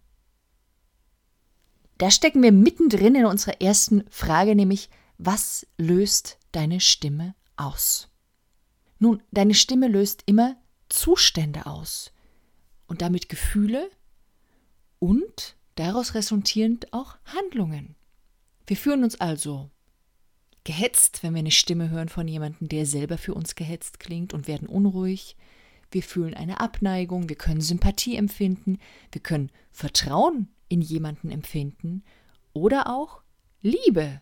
Da 1.97 2.09
stecken 2.09 2.41
wir 2.41 2.51
mittendrin 2.51 3.15
in 3.15 3.25
unserer 3.25 3.61
ersten 3.61 4.03
Frage, 4.09 4.55
nämlich, 4.55 4.89
was 5.17 5.67
löst 5.77 6.39
deine 6.51 6.79
Stimme 6.79 7.35
aus? 7.57 8.09
Nun, 8.97 9.21
deine 9.31 9.53
Stimme 9.53 9.87
löst 9.87 10.23
immer 10.25 10.55
Zustände 10.89 11.67
aus 11.67 12.11
und 12.87 13.01
damit 13.01 13.29
Gefühle 13.29 13.89
und 14.99 15.55
daraus 15.75 16.13
resultierend 16.13 16.91
auch 16.91 17.17
Handlungen. 17.25 17.95
Wir 18.67 18.77
fühlen 18.77 19.03
uns 19.03 19.19
also 19.19 19.69
gehetzt, 20.63 21.23
wenn 21.23 21.33
wir 21.33 21.39
eine 21.39 21.51
Stimme 21.51 21.89
hören 21.89 22.09
von 22.09 22.27
jemandem, 22.27 22.67
der 22.67 22.85
selber 22.85 23.17
für 23.17 23.33
uns 23.33 23.55
gehetzt 23.55 23.99
klingt 23.99 24.33
und 24.33 24.47
werden 24.47 24.67
unruhig. 24.67 25.35
Wir 25.89 26.03
fühlen 26.03 26.33
eine 26.33 26.59
Abneigung, 26.59 27.29
wir 27.29 27.35
können 27.35 27.61
Sympathie 27.61 28.15
empfinden, 28.15 28.79
wir 29.11 29.21
können 29.21 29.51
Vertrauen 29.71 30.47
in 30.69 30.81
jemanden 30.81 31.29
empfinden 31.29 32.03
oder 32.53 32.87
auch 32.87 33.21
Liebe. 33.61 34.21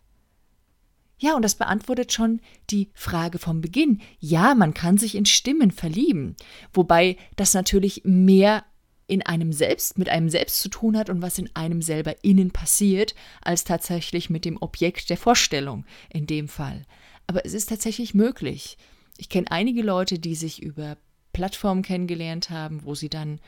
Ja, 1.20 1.36
und 1.36 1.42
das 1.44 1.56
beantwortet 1.56 2.14
schon 2.14 2.40
die 2.70 2.90
Frage 2.94 3.40
vom 3.40 3.60
Beginn. 3.60 4.02
Ja, 4.20 4.56
man 4.56 4.74
kann 4.74 4.98
sich 4.98 5.16
in 5.16 5.26
Stimmen 5.26 5.72
verlieben, 5.72 6.36
wobei 6.74 7.18
das 7.36 7.54
natürlich 7.54 8.02
mehr 8.06 8.64
in 9.10 9.24
einem 9.24 9.52
selbst, 9.52 9.98
mit 9.98 10.08
einem 10.10 10.30
selbst 10.30 10.62
zu 10.62 10.70
tun 10.70 10.96
hat 10.96 11.10
und 11.10 11.22
was 11.22 11.40
in 11.40 11.50
einem 11.56 11.82
selber 11.82 12.24
innen 12.24 12.52
passiert, 12.52 13.16
als 13.42 13.64
tatsächlich 13.64 14.30
mit 14.30 14.46
dem 14.46 14.58
Objekt 14.62 15.10
der 15.10 15.18
Vorstellung 15.18 15.86
in 16.10 16.28
dem 16.28 16.48
Fall. 16.48 16.84
Aber 17.28 17.46
es 17.46 17.54
ist 17.54 17.70
tatsächlich 17.70 18.14
möglich. 18.14 18.78
Ich 19.18 19.30
kenne 19.30 19.52
einige 19.52 19.82
Leute, 19.82 20.20
die 20.20 20.36
sich 20.36 20.62
über 20.62 20.98
Plattformen 21.34 21.82
kennengelernt 21.82 22.50
haben, 22.50 22.86
wo 22.86 22.96
sie 22.96 23.10
dann 23.10 23.40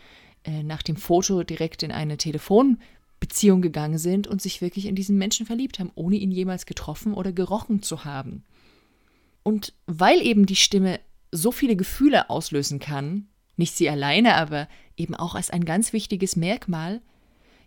äh, 0.44 0.64
nach 0.64 0.82
dem 0.82 0.96
Foto 0.96 1.44
direkt 1.44 1.84
in 1.84 1.92
eine 1.92 2.18
Telefonbeziehung 2.18 3.62
gegangen 3.62 3.98
sind 3.98 4.28
und 4.28 4.42
sich 4.42 4.62
wirklich 4.62 4.88
in 4.88 4.96
diesen 4.96 5.18
Menschen 5.18 5.46
verliebt 5.46 5.80
haben, 5.80 5.92
ohne 5.96 6.16
ihn 6.16 6.32
jemals 6.32 6.66
getroffen 6.66 7.14
oder 7.14 7.32
gerochen 7.32 7.84
zu 7.84 8.04
haben. 8.04 8.44
Und 9.44 9.74
weil 9.86 10.22
eben 10.22 10.46
die 10.46 10.56
Stimme 10.56 11.00
so 11.32 11.52
viele 11.52 11.76
Gefühle 11.76 12.30
auslösen 12.30 12.80
kann, 12.80 13.28
nicht 13.58 13.76
sie 13.76 13.90
alleine, 13.90 14.36
aber 14.36 14.68
eben 15.02 15.16
auch 15.16 15.36
als 15.36 15.50
ein 15.50 15.66
ganz 15.66 15.94
wichtiges 15.94 16.36
Merkmal. 16.36 17.02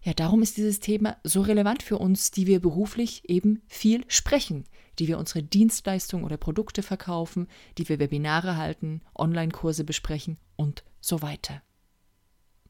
Ja, 0.02 0.12
darum 0.12 0.42
ist 0.42 0.56
dieses 0.56 0.80
Thema 0.80 1.16
so 1.24 1.40
relevant 1.40 1.82
für 1.82 1.98
uns, 1.98 2.30
die 2.30 2.46
wir 2.46 2.60
beruflich 2.60 3.28
eben 3.28 3.62
viel 3.66 4.04
sprechen, 4.08 4.64
die 4.98 5.08
wir 5.08 5.18
unsere 5.18 5.42
Dienstleistungen 5.42 6.24
oder 6.24 6.36
Produkte 6.36 6.82
verkaufen, 6.82 7.48
die 7.78 7.88
wir 7.88 7.98
Webinare 7.98 8.56
halten, 8.56 9.00
Online-Kurse 9.14 9.84
besprechen 9.84 10.36
und 10.56 10.84
so 11.00 11.22
weiter. 11.22 11.62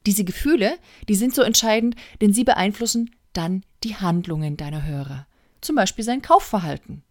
Diese 0.05 0.23
Gefühle, 0.23 0.77
die 1.09 1.15
sind 1.15 1.35
so 1.35 1.41
entscheidend, 1.41 1.95
denn 2.21 2.31
sie 2.31 2.43
beeinflussen 2.43 3.11
dann 3.33 3.63
die 3.83 3.95
Handlungen 3.95 4.55
deiner 4.57 4.83
Hörer. 4.83 5.27
zum 5.61 5.75
Beispiel 5.75 6.05
sein 6.05 6.21
Kaufverhalten. 6.21 7.03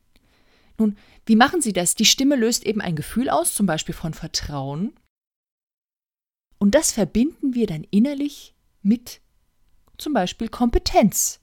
Nun, 0.78 0.96
wie 1.26 1.36
machen 1.36 1.60
Sie 1.60 1.72
das? 1.72 1.94
Die 1.94 2.04
Stimme 2.04 2.36
löst 2.36 2.64
eben 2.64 2.80
ein 2.80 2.96
Gefühl 2.96 3.28
aus, 3.28 3.54
zum 3.54 3.66
Beispiel 3.66 3.94
von 3.94 4.14
Vertrauen. 4.14 4.92
Und 6.58 6.74
das 6.74 6.92
verbinden 6.92 7.54
wir 7.54 7.66
dann 7.66 7.86
innerlich 7.90 8.54
mit 8.82 9.20
zum 9.98 10.12
Beispiel 10.12 10.48
Kompetenz. 10.48 11.40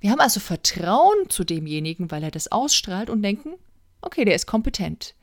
Wir 0.00 0.10
haben 0.10 0.20
also 0.20 0.40
Vertrauen 0.40 1.28
zu 1.28 1.44
demjenigen, 1.44 2.10
weil 2.10 2.22
er 2.22 2.30
das 2.30 2.52
ausstrahlt 2.52 3.10
und 3.10 3.22
denken, 3.22 3.54
okay, 4.02 4.24
der 4.24 4.34
ist 4.34 4.46
kompetent. 4.46 5.14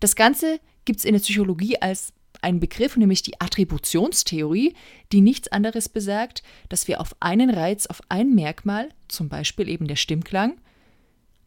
Das 0.00 0.16
Ganze 0.16 0.60
gibt 0.84 0.98
es 0.98 1.04
in 1.04 1.12
der 1.12 1.20
Psychologie 1.20 1.78
als 1.80 2.12
einen 2.40 2.60
Begriff, 2.60 2.96
nämlich 2.96 3.22
die 3.22 3.40
Attributionstheorie, 3.40 4.74
die 5.12 5.20
nichts 5.20 5.48
anderes 5.48 5.88
besagt, 5.88 6.42
dass 6.68 6.88
wir 6.88 7.00
auf 7.00 7.14
einen 7.20 7.50
Reiz, 7.50 7.86
auf 7.86 8.00
ein 8.08 8.34
Merkmal, 8.34 8.88
zum 9.08 9.28
Beispiel 9.28 9.68
eben 9.68 9.86
der 9.86 9.96
Stimmklang, 9.96 10.60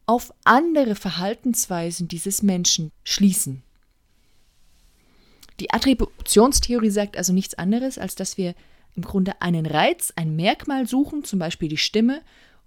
auf 0.06 0.34
andere 0.44 0.96
Verhaltensweisen 0.96 2.08
dieses 2.08 2.44
Menschen 2.44 2.92
schließen. 3.04 3.64
Die 5.60 5.72
Attributionstheorie 5.72 6.90
sagt 6.90 7.18
also 7.18 7.34
nichts 7.34 7.54
anderes, 7.56 7.98
als 7.98 8.16
dass 8.16 8.38
wir 8.38 8.56
im 8.96 9.04
Grunde 9.04 9.42
einen 9.42 9.66
Reiz, 9.66 10.14
ein 10.16 10.36
Merkmal 10.36 10.88
suchen, 10.88 11.24
zum 11.24 11.40
Beispiel 11.40 11.70
die 11.70 11.78
Stimme, 11.78 12.22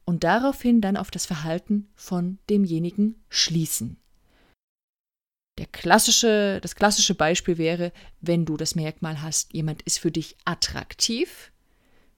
und 0.04 0.24
daraufhin 0.24 0.80
dann 0.80 0.96
auf 0.96 1.10
das 1.10 1.26
Verhalten 1.26 1.88
von 1.94 2.38
demjenigen 2.48 3.22
schließen. 3.28 3.98
Der 5.58 5.66
klassische, 5.66 6.60
das 6.62 6.76
klassische 6.76 7.14
Beispiel 7.14 7.58
wäre, 7.58 7.92
wenn 8.20 8.46
du 8.46 8.56
das 8.56 8.74
Merkmal 8.74 9.20
hast, 9.20 9.52
jemand 9.52 9.82
ist 9.82 9.98
für 9.98 10.10
dich 10.10 10.36
attraktiv, 10.44 11.50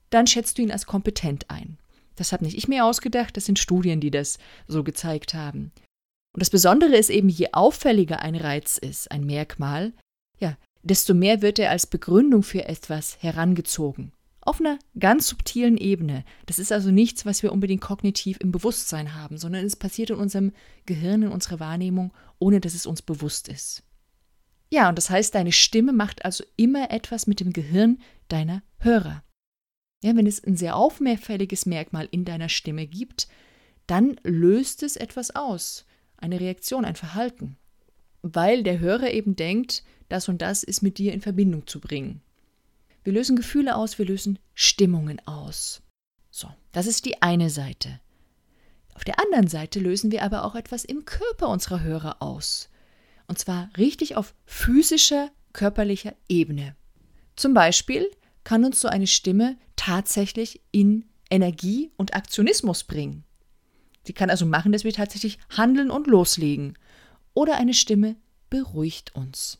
dann 0.09 0.27
schätzt 0.27 0.57
du 0.57 0.61
ihn 0.61 0.71
als 0.71 0.85
kompetent 0.85 1.49
ein. 1.49 1.77
Das 2.15 2.31
habe 2.31 2.45
nicht 2.45 2.57
ich 2.57 2.67
mir 2.67 2.85
ausgedacht, 2.85 3.35
das 3.35 3.45
sind 3.45 3.59
Studien, 3.59 3.99
die 3.99 4.11
das 4.11 4.37
so 4.67 4.83
gezeigt 4.83 5.33
haben. 5.33 5.71
Und 6.33 6.39
das 6.39 6.49
Besondere 6.49 6.95
ist 6.95 7.09
eben, 7.09 7.29
je 7.29 7.49
auffälliger 7.51 8.21
ein 8.21 8.35
Reiz 8.35 8.77
ist, 8.77 9.11
ein 9.11 9.25
Merkmal, 9.25 9.91
ja, 10.41 10.57
desto 10.83 11.13
mehr 11.13 11.41
wird 11.41 11.59
er 11.59 11.69
als 11.69 11.87
Begründung 11.87 12.43
für 12.43 12.65
etwas 12.65 13.17
herangezogen. 13.21 14.11
Auf 14.41 14.59
einer 14.59 14.79
ganz 14.97 15.27
subtilen 15.27 15.77
Ebene. 15.77 16.25
Das 16.47 16.57
ist 16.57 16.71
also 16.71 16.89
nichts, 16.89 17.27
was 17.27 17.43
wir 17.43 17.53
unbedingt 17.53 17.81
kognitiv 17.81 18.37
im 18.41 18.51
Bewusstsein 18.51 19.13
haben, 19.13 19.37
sondern 19.37 19.63
es 19.63 19.75
passiert 19.75 20.09
in 20.09 20.15
unserem 20.15 20.51
Gehirn, 20.87 21.21
in 21.21 21.29
unserer 21.29 21.59
Wahrnehmung, 21.59 22.11
ohne 22.39 22.59
dass 22.59 22.73
es 22.73 22.87
uns 22.87 23.03
bewusst 23.03 23.47
ist. 23.47 23.83
Ja, 24.71 24.89
und 24.89 24.97
das 24.97 25.11
heißt, 25.11 25.35
deine 25.35 25.51
Stimme 25.51 25.93
macht 25.93 26.25
also 26.25 26.43
immer 26.55 26.89
etwas 26.89 27.27
mit 27.27 27.39
dem 27.39 27.53
Gehirn 27.53 27.99
deiner 28.29 28.63
Hörer. 28.79 29.23
Ja, 30.03 30.15
wenn 30.15 30.25
es 30.25 30.43
ein 30.43 30.57
sehr 30.57 30.75
auffälliges 30.75 31.67
Merkmal 31.67 32.07
in 32.09 32.25
deiner 32.25 32.49
Stimme 32.49 32.87
gibt, 32.87 33.27
dann 33.85 34.19
löst 34.23 34.81
es 34.81 34.95
etwas 34.95 35.35
aus, 35.35 35.85
eine 36.17 36.39
Reaktion, 36.39 36.85
ein 36.85 36.95
Verhalten, 36.95 37.57
weil 38.21 38.63
der 38.63 38.79
Hörer 38.79 39.11
eben 39.11 39.35
denkt, 39.35 39.83
das 40.09 40.29
und 40.29 40.41
das 40.41 40.63
ist 40.63 40.81
mit 40.81 40.97
dir 40.97 41.13
in 41.13 41.21
Verbindung 41.21 41.67
zu 41.67 41.79
bringen. 41.79 42.21
Wir 43.03 43.13
lösen 43.13 43.35
Gefühle 43.35 43.75
aus, 43.75 43.97
wir 43.97 44.05
lösen 44.05 44.39
Stimmungen 44.53 45.25
aus. 45.27 45.81
So, 46.29 46.47
das 46.71 46.85
ist 46.85 47.05
die 47.05 47.21
eine 47.21 47.49
Seite. 47.49 47.99
Auf 48.93 49.03
der 49.03 49.19
anderen 49.19 49.47
Seite 49.47 49.79
lösen 49.79 50.11
wir 50.11 50.23
aber 50.23 50.43
auch 50.43 50.55
etwas 50.55 50.85
im 50.85 51.05
Körper 51.05 51.49
unserer 51.49 51.81
Hörer 51.81 52.21
aus. 52.21 52.69
Und 53.27 53.39
zwar 53.39 53.69
richtig 53.77 54.15
auf 54.15 54.35
physischer, 54.45 55.31
körperlicher 55.53 56.13
Ebene. 56.29 56.75
Zum 57.35 57.53
Beispiel 57.53 58.07
kann 58.43 58.65
uns 58.65 58.81
so 58.81 58.87
eine 58.87 59.07
Stimme 59.07 59.57
tatsächlich 59.75 60.61
in 60.71 61.05
Energie 61.29 61.91
und 61.97 62.13
Aktionismus 62.13 62.83
bringen. 62.83 63.23
Sie 64.03 64.13
kann 64.13 64.29
also 64.29 64.45
machen, 64.45 64.71
dass 64.71 64.83
wir 64.83 64.93
tatsächlich 64.93 65.39
handeln 65.49 65.91
und 65.91 66.07
loslegen. 66.07 66.77
Oder 67.33 67.57
eine 67.57 67.73
Stimme 67.73 68.15
beruhigt 68.49 69.15
uns. 69.15 69.59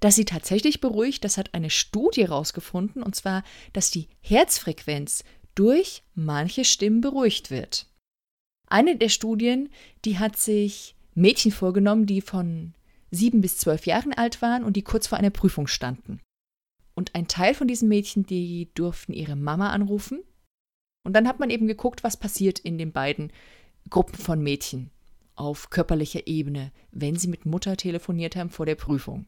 Dass 0.00 0.14
sie 0.14 0.24
tatsächlich 0.24 0.80
beruhigt, 0.80 1.24
das 1.24 1.38
hat 1.38 1.54
eine 1.54 1.70
Studie 1.70 2.22
herausgefunden, 2.22 3.02
und 3.02 3.16
zwar, 3.16 3.42
dass 3.72 3.90
die 3.90 4.08
Herzfrequenz 4.20 5.24
durch 5.54 6.02
manche 6.14 6.64
Stimmen 6.64 7.00
beruhigt 7.00 7.50
wird. 7.50 7.86
Eine 8.68 8.96
der 8.96 9.08
Studien, 9.08 9.70
die 10.04 10.18
hat 10.18 10.36
sich 10.36 10.94
Mädchen 11.14 11.50
vorgenommen, 11.50 12.06
die 12.06 12.20
von 12.20 12.74
sieben 13.10 13.40
bis 13.40 13.58
zwölf 13.58 13.86
Jahren 13.86 14.12
alt 14.12 14.40
waren 14.40 14.62
und 14.62 14.76
die 14.76 14.82
kurz 14.82 15.06
vor 15.06 15.18
einer 15.18 15.30
Prüfung 15.30 15.66
standen. 15.66 16.20
Und 16.94 17.14
ein 17.14 17.26
Teil 17.26 17.54
von 17.54 17.66
diesen 17.66 17.88
Mädchen, 17.88 18.24
die 18.24 18.70
durften 18.74 19.12
ihre 19.12 19.36
Mama 19.36 19.70
anrufen. 19.70 20.22
Und 21.04 21.14
dann 21.14 21.26
hat 21.26 21.40
man 21.40 21.50
eben 21.50 21.66
geguckt, 21.66 22.04
was 22.04 22.16
passiert 22.16 22.58
in 22.58 22.78
den 22.78 22.92
beiden 22.92 23.32
Gruppen 23.88 24.18
von 24.18 24.42
Mädchen 24.42 24.90
auf 25.38 25.70
körperlicher 25.70 26.26
Ebene, 26.26 26.72
wenn 26.90 27.16
sie 27.16 27.28
mit 27.28 27.46
Mutter 27.46 27.76
telefoniert 27.76 28.36
haben 28.36 28.50
vor 28.50 28.66
der 28.66 28.74
Prüfung. 28.74 29.26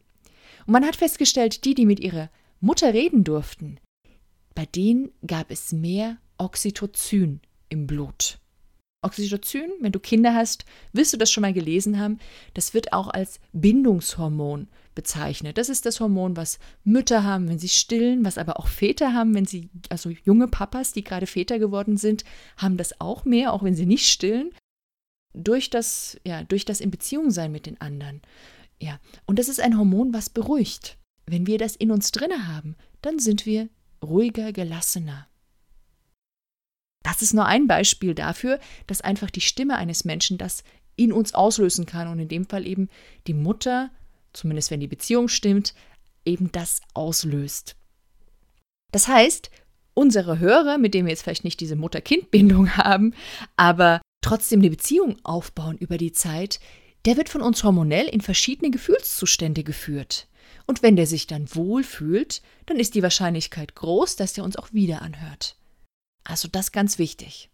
Und 0.65 0.73
man 0.73 0.85
hat 0.85 0.95
festgestellt, 0.95 1.65
die, 1.65 1.73
die 1.73 1.85
mit 1.85 1.99
ihrer 1.99 2.29
Mutter 2.59 2.93
reden 2.93 3.23
durften, 3.23 3.79
bei 4.53 4.65
denen 4.65 5.11
gab 5.25 5.49
es 5.49 5.71
mehr 5.71 6.17
Oxytocin 6.37 7.39
im 7.69 7.87
Blut. 7.87 8.37
Oxytocin, 9.03 9.71
wenn 9.79 9.91
du 9.91 9.99
Kinder 9.99 10.35
hast, 10.35 10.65
wirst 10.93 11.13
du 11.13 11.17
das 11.17 11.31
schon 11.31 11.41
mal 11.41 11.53
gelesen 11.53 11.99
haben, 11.99 12.19
das 12.53 12.75
wird 12.75 12.93
auch 12.93 13.07
als 13.07 13.39
Bindungshormon 13.51 14.67
bezeichnet. 14.93 15.57
Das 15.57 15.69
ist 15.69 15.87
das 15.87 15.99
Hormon, 15.99 16.37
was 16.37 16.59
Mütter 16.83 17.23
haben, 17.23 17.49
wenn 17.49 17.57
sie 17.57 17.69
stillen, 17.69 18.23
was 18.23 18.37
aber 18.37 18.59
auch 18.59 18.67
Väter 18.67 19.13
haben, 19.13 19.33
wenn 19.33 19.45
sie, 19.45 19.69
also 19.89 20.11
junge 20.23 20.47
Papas, 20.47 20.93
die 20.93 21.03
gerade 21.03 21.25
Väter 21.25 21.57
geworden 21.57 21.97
sind, 21.97 22.23
haben 22.57 22.77
das 22.77 22.99
auch 23.01 23.25
mehr, 23.25 23.53
auch 23.53 23.63
wenn 23.63 23.75
sie 23.75 23.87
nicht 23.87 24.07
stillen, 24.07 24.51
durch 25.33 25.69
das, 25.69 26.19
ja, 26.25 26.43
durch 26.43 26.65
das 26.65 26.81
in 26.81 26.91
Beziehung 26.91 27.31
sein 27.31 27.51
mit 27.51 27.65
den 27.65 27.79
anderen. 27.79 28.21
Ja, 28.81 28.99
und 29.25 29.39
das 29.39 29.49
ist 29.49 29.59
ein 29.59 29.77
Hormon, 29.77 30.13
was 30.13 30.29
beruhigt. 30.29 30.97
Wenn 31.25 31.47
wir 31.47 31.57
das 31.57 31.75
in 31.75 31.91
uns 31.91 32.11
drinne 32.11 32.47
haben, 32.47 32.75
dann 33.01 33.19
sind 33.19 33.45
wir 33.45 33.69
ruhiger, 34.03 34.51
gelassener. 34.51 35.27
Das 37.03 37.21
ist 37.21 37.33
nur 37.33 37.45
ein 37.45 37.67
Beispiel 37.67 38.13
dafür, 38.13 38.59
dass 38.87 39.01
einfach 39.01 39.29
die 39.29 39.41
Stimme 39.41 39.77
eines 39.77 40.05
Menschen 40.05 40.37
das 40.37 40.63
in 40.95 41.13
uns 41.13 41.33
auslösen 41.33 41.85
kann 41.85 42.07
und 42.07 42.19
in 42.19 42.27
dem 42.27 42.45
Fall 42.45 42.67
eben 42.67 42.89
die 43.27 43.33
Mutter, 43.33 43.91
zumindest 44.33 44.71
wenn 44.71 44.79
die 44.79 44.87
Beziehung 44.87 45.27
stimmt, 45.27 45.73
eben 46.25 46.51
das 46.51 46.81
auslöst. 46.93 47.75
Das 48.91 49.07
heißt, 49.07 49.49
unsere 49.93 50.39
Hörer, 50.39 50.77
mit 50.77 50.93
denen 50.93 51.05
wir 51.05 51.11
jetzt 51.11 51.23
vielleicht 51.23 51.43
nicht 51.43 51.59
diese 51.59 51.75
Mutter-Kind-Bindung 51.75 52.77
haben, 52.77 53.13
aber 53.55 54.01
trotzdem 54.21 54.59
eine 54.59 54.69
Beziehung 54.69 55.17
aufbauen 55.23 55.77
über 55.77 55.97
die 55.97 56.11
Zeit, 56.11 56.59
der 57.05 57.17
wird 57.17 57.29
von 57.29 57.41
uns 57.41 57.63
hormonell 57.63 58.07
in 58.07 58.21
verschiedene 58.21 58.71
Gefühlszustände 58.71 59.63
geführt. 59.63 60.27
Und 60.67 60.83
wenn 60.83 60.95
der 60.95 61.07
sich 61.07 61.27
dann 61.27 61.53
wohl 61.55 61.83
fühlt, 61.83 62.41
dann 62.67 62.77
ist 62.77 62.95
die 62.95 63.03
Wahrscheinlichkeit 63.03 63.75
groß, 63.75 64.15
dass 64.15 64.33
der 64.33 64.43
uns 64.43 64.55
auch 64.55 64.71
wieder 64.73 65.01
anhört. 65.01 65.57
Also 66.23 66.47
das 66.47 66.71
ganz 66.71 66.99
wichtig. 66.99 67.49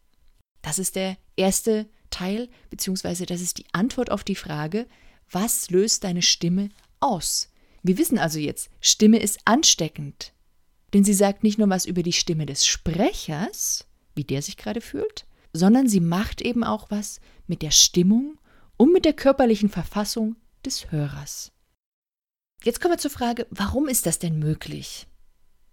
Das 0.61 0.79
ist 0.79 0.95
der 0.95 1.17
erste 1.35 1.87
Teil, 2.09 2.49
beziehungsweise 2.69 3.25
das 3.25 3.41
ist 3.41 3.57
die 3.57 3.65
Antwort 3.71 4.11
auf 4.11 4.23
die 4.23 4.35
Frage, 4.35 4.87
was 5.31 5.69
löst 5.69 6.03
deine 6.03 6.21
Stimme 6.21 6.69
aus? 6.99 7.49
Wir 7.83 7.97
wissen 7.97 8.17
also 8.17 8.39
jetzt, 8.39 8.69
Stimme 8.81 9.19
ist 9.19 9.39
ansteckend. 9.45 10.33
Denn 10.93 11.03
sie 11.03 11.13
sagt 11.13 11.43
nicht 11.43 11.57
nur 11.57 11.69
was 11.69 11.85
über 11.85 12.03
die 12.03 12.13
Stimme 12.13 12.45
des 12.45 12.65
Sprechers, 12.65 13.85
wie 14.15 14.23
der 14.23 14.41
sich 14.41 14.57
gerade 14.57 14.81
fühlt, 14.81 15.25
sondern 15.57 15.87
sie 15.87 15.99
macht 15.99 16.41
eben 16.41 16.63
auch 16.63 16.89
was 16.89 17.19
mit 17.47 17.61
der 17.61 17.71
Stimmung 17.71 18.37
und 18.77 18.93
mit 18.93 19.05
der 19.05 19.13
körperlichen 19.13 19.69
Verfassung 19.69 20.35
des 20.65 20.91
Hörers. 20.91 21.51
Jetzt 22.63 22.81
kommen 22.81 22.93
wir 22.93 22.99
zur 22.99 23.11
Frage, 23.11 23.47
warum 23.49 23.87
ist 23.87 24.05
das 24.05 24.19
denn 24.19 24.39
möglich? 24.39 25.07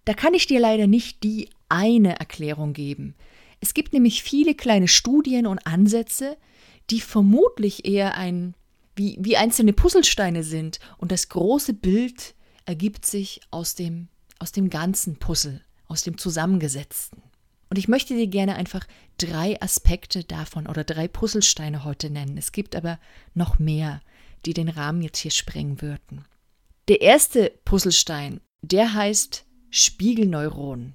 Da 0.04 0.14
kann 0.14 0.34
ich 0.34 0.46
dir 0.46 0.60
leider 0.60 0.86
nicht 0.86 1.22
die 1.22 1.48
eine 1.68 2.18
Erklärung 2.18 2.72
geben. 2.72 3.14
Es 3.60 3.72
gibt 3.74 3.92
nämlich 3.92 4.22
viele 4.22 4.54
kleine 4.54 4.88
Studien 4.88 5.46
und 5.46 5.66
Ansätze, 5.66 6.36
die 6.90 7.00
vermutlich 7.00 7.86
eher 7.86 8.16
ein 8.16 8.54
wie, 8.96 9.16
wie 9.18 9.36
einzelne 9.36 9.72
Puzzlesteine 9.72 10.44
sind 10.44 10.78
und 10.98 11.10
das 11.10 11.28
große 11.28 11.74
Bild 11.74 12.34
ergibt 12.64 13.06
sich 13.06 13.40
aus 13.50 13.74
dem, 13.74 14.08
aus 14.38 14.52
dem 14.52 14.70
ganzen 14.70 15.16
Puzzle, 15.16 15.60
aus 15.88 16.02
dem 16.02 16.16
Zusammengesetzten. 16.16 17.23
Und 17.74 17.78
ich 17.78 17.88
möchte 17.88 18.14
dir 18.14 18.28
gerne 18.28 18.54
einfach 18.54 18.86
drei 19.18 19.60
Aspekte 19.60 20.22
davon 20.22 20.68
oder 20.68 20.84
drei 20.84 21.08
Puzzlesteine 21.08 21.82
heute 21.82 22.08
nennen. 22.08 22.38
Es 22.38 22.52
gibt 22.52 22.76
aber 22.76 23.00
noch 23.34 23.58
mehr, 23.58 24.00
die 24.46 24.54
den 24.54 24.68
Rahmen 24.68 25.02
jetzt 25.02 25.18
hier 25.18 25.32
sprengen 25.32 25.82
würden. 25.82 26.24
Der 26.86 27.00
erste 27.00 27.50
Puzzlestein, 27.64 28.40
der 28.62 28.94
heißt 28.94 29.44
Spiegelneuronen. 29.70 30.94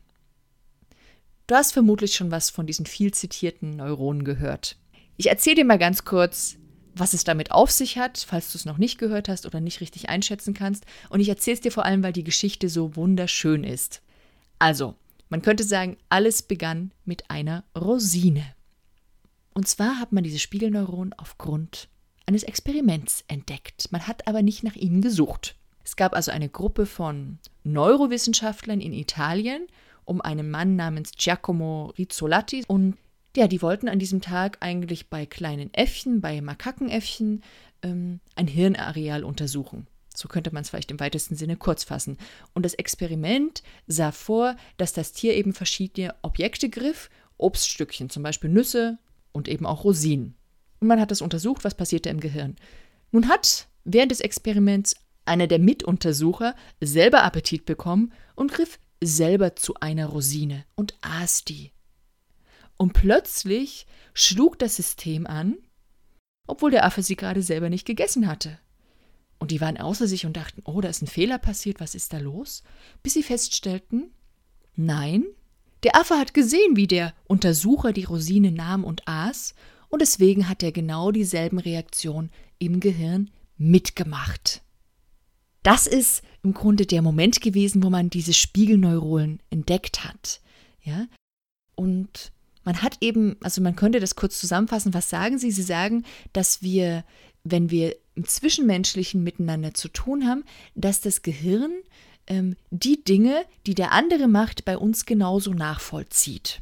Du 1.48 1.56
hast 1.56 1.74
vermutlich 1.74 2.16
schon 2.16 2.32
was 2.32 2.50
von 2.50 2.66
diesen 2.66 2.86
viel 2.86 3.14
zitierten 3.14 3.76
Neuronen 3.76 4.24
gehört. 4.24 4.78
Ich 5.18 5.28
erzähle 5.28 5.58
dir 5.58 5.66
mal 5.66 5.80
ganz 5.80 6.06
kurz, 6.06 6.56
was 6.96 7.14
es 7.14 7.26
damit 7.26 7.52
auf 7.52 7.72
sich 7.72 7.98
hat, 7.98 8.26
falls 8.26 8.54
du 8.54 8.58
es 8.58 8.64
noch 8.64 8.78
nicht 8.78 8.98
gehört 8.98 9.28
hast 9.28 9.46
oder 9.46 9.60
nicht 9.60 9.82
richtig 9.82 10.08
einschätzen 10.08 10.54
kannst. 10.54 10.86
Und 11.10 11.20
ich 11.20 11.28
erzähle 11.28 11.56
es 11.56 11.62
dir 11.62 11.74
vor 11.74 11.84
allem, 11.84 12.04
weil 12.04 12.14
die 12.14 12.24
Geschichte 12.24 12.70
so 12.70 12.96
wunderschön 12.96 13.66
ist. 13.66 14.02
Also, 14.60 14.96
man 15.30 15.42
könnte 15.42 15.64
sagen, 15.64 15.98
alles 16.10 16.42
begann 16.42 16.92
mit 17.06 17.30
einer 17.30 17.64
Rosine. 17.78 18.44
Und 19.54 19.68
zwar 19.68 20.00
hat 20.00 20.12
man 20.12 20.24
diese 20.24 20.40
Spiegelneuronen 20.40 21.14
aufgrund 21.14 21.90
eines 22.26 22.44
Experiments 22.44 23.24
entdeckt. 23.28 23.92
Man 23.92 24.08
hat 24.08 24.28
aber 24.28 24.42
nicht 24.42 24.64
nach 24.64 24.76
ihnen 24.76 25.02
gesucht. 25.02 25.56
Es 25.84 25.96
gab 25.96 26.14
also 26.14 26.32
eine 26.32 26.50
Gruppe 26.50 26.86
von 26.86 27.40
Neurowissenschaftlern 27.64 28.82
in 28.82 28.94
Italien 28.94 29.68
um 30.06 30.22
einen 30.22 30.50
Mann 30.50 30.76
namens 30.76 31.12
Giacomo 31.16 31.94
Rizzolatti 31.98 32.64
und 32.68 32.98
ja, 33.38 33.48
die 33.48 33.62
wollten 33.62 33.88
an 33.88 34.00
diesem 34.00 34.22
Tag 34.22 34.58
eigentlich 34.60 35.10
bei 35.10 35.28
kleinen 35.28 35.72
Äffchen, 35.74 36.20
bei 36.20 36.42
Makakenäffchen, 36.42 37.44
ähm, 37.84 38.20
ein 38.36 38.48
Hirnareal 38.48 39.24
untersuchen. 39.24 39.86
So 40.20 40.28
könnte 40.28 40.54
man 40.54 40.64
es 40.64 40.70
vielleicht 40.70 40.92
im 40.92 41.00
weitesten 41.00 41.36
Sinne 41.36 41.56
kurz 41.56 41.86
fassen. 41.86 42.18
Und 42.54 42.64
das 42.64 42.74
Experiment 42.74 43.64
sah 43.88 44.12
vor, 44.12 44.58
dass 44.76 44.92
das 44.92 45.14
Tier 45.14 45.34
eben 45.36 45.54
verschiedene 45.54 46.14
Objekte 46.24 46.70
griff, 46.70 47.10
Obststückchen, 47.38 48.10
zum 48.10 48.22
Beispiel 48.22 48.50
Nüsse 48.50 48.98
und 49.32 49.48
eben 49.48 49.66
auch 49.66 49.86
Rosinen. 49.86 50.36
Und 50.82 50.90
man 50.90 51.00
hat 51.00 51.12
das 51.12 51.22
untersucht, 51.22 51.64
was 51.64 51.74
passierte 51.74 52.10
im 52.10 52.20
Gehirn. 52.20 52.58
Nun 53.12 53.30
hat 53.30 53.70
während 53.86 54.12
des 54.12 54.20
Experiments 54.20 54.98
einer 55.24 55.48
der 55.48 55.60
Mituntersucher 55.60 56.54
selber 56.82 57.24
Appetit 57.24 57.66
bekommen 57.66 58.12
und 58.36 58.52
griff 58.52 58.78
selber 59.02 59.56
zu 59.56 59.76
einer 59.76 60.08
Rosine 60.08 60.66
und 60.76 60.96
aß 61.00 61.46
die. 61.46 61.72
Und 62.76 62.92
plötzlich 62.92 63.88
schlug 64.14 64.60
das 64.60 64.76
System 64.76 65.26
an, 65.28 65.58
obwohl 66.46 66.72
der 66.72 66.84
Affe 66.84 67.04
sie 67.04 67.16
gerade 67.16 67.42
selber 67.42 67.70
nicht 67.70 67.86
gegessen 67.86 68.28
hatte. 68.28 68.60
Und 69.40 69.52
die 69.52 69.62
waren 69.62 69.78
außer 69.78 70.08
sich 70.08 70.26
und 70.26 70.36
dachten, 70.36 70.62
oh, 70.66 70.82
da 70.82 70.90
ist 70.90 71.02
ein 71.02 71.08
Fehler 71.08 71.38
passiert, 71.38 71.80
was 71.80 71.96
ist 71.96 72.14
da 72.14 72.20
los? 72.20 72.64
Bis 73.02 73.14
sie 73.14 73.24
feststellten, 73.24 74.12
nein, 74.76 75.24
der 75.84 75.96
Affe 75.96 76.16
hat 76.16 76.34
gesehen, 76.34 76.76
wie 76.76 76.88
der 76.88 77.14
Untersucher 77.26 77.94
die 77.94 78.04
Rosine 78.04 78.52
nahm 78.52 78.84
und 78.84 79.08
aß, 79.08 79.56
und 79.90 80.02
deswegen 80.02 80.48
hat 80.48 80.62
er 80.62 80.72
genau 80.72 81.12
dieselben 81.12 81.58
Reaktionen 81.58 82.30
im 82.60 82.80
Gehirn 82.80 83.32
mitgemacht. 83.58 84.62
Das 85.64 85.88
ist 85.88 86.22
im 86.44 86.54
Grunde 86.54 86.86
der 86.86 87.02
Moment 87.02 87.42
gewesen, 87.42 87.84
wo 87.84 87.90
man 87.90 88.10
diese 88.10 88.34
Spiegelneuronen 88.34 89.42
entdeckt 89.50 90.06
hat. 90.06 90.42
Ja? 90.82 91.08
Und 91.76 92.32
man 92.64 92.82
hat 92.82 92.98
eben, 93.02 93.36
also 93.42 93.62
man 93.62 93.76
könnte 93.76 94.00
das 94.00 94.16
kurz 94.16 94.40
zusammenfassen, 94.40 94.94
was 94.94 95.10
sagen 95.10 95.40
Sie? 95.40 95.52
Sie 95.52 95.64
sagen, 95.64 96.06
dass 96.34 96.62
wir, 96.62 97.04
wenn 97.52 97.70
wir 97.70 97.96
im 98.16 98.26
Zwischenmenschlichen 98.26 99.24
miteinander 99.24 99.74
zu 99.74 99.88
tun 99.88 100.28
haben, 100.28 100.44
dass 100.76 101.02
das 101.02 101.22
Gehirn 101.22 101.72
ähm, 102.28 102.56
die 102.70 103.04
Dinge, 103.04 103.46
die 103.66 103.76
der 103.76 103.92
andere 103.92 104.28
macht, 104.28 104.66
bei 104.66 104.78
uns 104.78 105.06
genauso 105.06 105.54
nachvollzieht. 105.54 106.62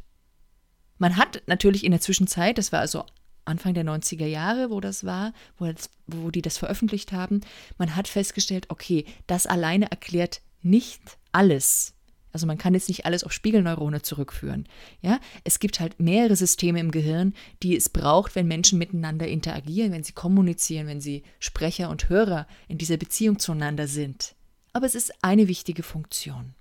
Man 0.97 1.17
hat 1.17 1.43
natürlich 1.47 1.83
in 1.83 1.91
der 1.91 2.01
Zwischenzeit, 2.01 2.57
das 2.57 2.71
war 2.71 2.79
also 2.79 3.05
Anfang 3.45 3.73
der 3.73 3.85
90er 3.85 4.25
Jahre, 4.25 4.69
wo 4.69 4.81
das 4.81 5.05
war, 5.05 5.33
wo, 5.57 5.65
das, 5.65 5.89
wo 6.05 6.31
die 6.31 6.41
das 6.41 6.57
veröffentlicht 6.57 7.11
haben, 7.11 7.41
man 7.77 7.95
hat 7.95 8.07
festgestellt, 8.07 8.65
okay, 8.69 9.05
das 9.25 9.45
alleine 9.45 9.89
erklärt 9.89 10.41
nicht 10.61 11.01
alles. 11.31 11.93
Also 12.37 12.47
man 12.47 12.57
kann 12.57 12.73
jetzt 12.73 12.87
nicht 12.87 13.05
alles 13.05 13.23
auf 13.23 13.33
Spiegelneurone 13.33 14.01
zurückführen. 14.01 14.67
Ja, 15.01 15.19
es 15.43 15.59
gibt 15.59 15.79
halt 15.79 15.99
mehrere 15.99 16.35
Systeme 16.35 16.79
im 16.79 16.91
Gehirn, 16.91 17.33
die 17.63 17.75
es 17.75 17.89
braucht, 17.89 18.35
wenn 18.35 18.47
Menschen 18.47 18.79
miteinander 18.79 19.27
interagieren, 19.27 19.91
wenn 19.91 20.03
sie 20.03 20.13
kommunizieren, 20.13 20.87
wenn 20.87 21.01
sie 21.01 21.23
Sprecher 21.39 21.89
und 21.89 22.09
Hörer 22.09 22.47
in 22.67 22.77
dieser 22.77 22.97
Beziehung 22.97 23.39
zueinander 23.39 23.87
sind. 23.87 24.35
Aber 24.73 24.85
es 24.85 24.95
ist 24.95 25.11
eine 25.23 25.47
wichtige 25.47 25.83
Funktion. 25.83 26.53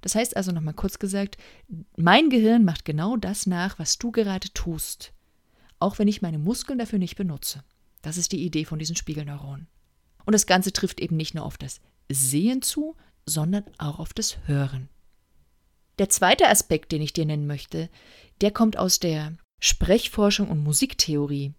Das 0.00 0.14
heißt 0.14 0.36
also 0.36 0.52
nochmal 0.52 0.74
kurz 0.74 0.98
gesagt, 0.98 1.38
mein 1.96 2.30
Gehirn 2.30 2.64
macht 2.64 2.84
genau 2.84 3.16
das 3.16 3.46
nach, 3.46 3.78
was 3.78 3.98
du 3.98 4.10
gerade 4.10 4.48
tust 4.52 5.14
auch 5.84 5.98
wenn 5.98 6.08
ich 6.08 6.22
meine 6.22 6.38
Muskeln 6.38 6.78
dafür 6.78 6.98
nicht 6.98 7.16
benutze. 7.16 7.62
Das 8.00 8.16
ist 8.16 8.32
die 8.32 8.42
Idee 8.42 8.64
von 8.64 8.78
diesen 8.78 8.96
Spiegelneuronen. 8.96 9.66
Und 10.24 10.32
das 10.32 10.46
Ganze 10.46 10.72
trifft 10.72 10.98
eben 10.98 11.16
nicht 11.16 11.34
nur 11.34 11.44
auf 11.44 11.58
das 11.58 11.80
Sehen 12.10 12.62
zu, 12.62 12.96
sondern 13.26 13.64
auch 13.76 13.98
auf 13.98 14.14
das 14.14 14.38
Hören. 14.46 14.88
Der 15.98 16.08
zweite 16.08 16.48
Aspekt, 16.48 16.92
den 16.92 17.02
ich 17.02 17.12
dir 17.12 17.24
nennen 17.24 17.46
möchte, 17.46 17.88
der 18.40 18.50
kommt 18.50 18.76
aus 18.76 18.98
der 18.98 19.34
Sprechforschung 19.60 20.48
und 20.48 20.62
Musiktheorie. 20.62 21.52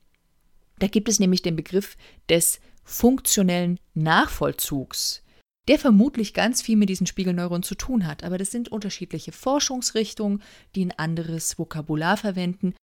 Da 0.80 0.88
gibt 0.88 1.08
es 1.08 1.19
nämlich 1.19 1.41
den 1.41 1.56
Begriff 1.56 1.95
des 2.30 2.60
funktionellen 2.84 3.80
Nachvollzugs, 3.93 5.24
der 5.67 5.80
vermutlich 5.80 6.34
ganz 6.34 6.62
viel 6.62 6.76
mit 6.76 6.89
diesen 6.89 7.08
Spiegelneuronen 7.08 7.63
zu 7.63 7.76
tun 7.76 8.06
hat. 8.06 8.24
Aber 8.24 8.38
das 8.38 8.52
sind 8.52 8.69
unterschiedliche 8.69 9.32
Forschungsrichtungen, 9.32 10.43
die 10.76 10.86
ein 10.86 10.91
anderes 11.00 11.58
Vokabular 11.58 12.17
verwenden 12.17 12.76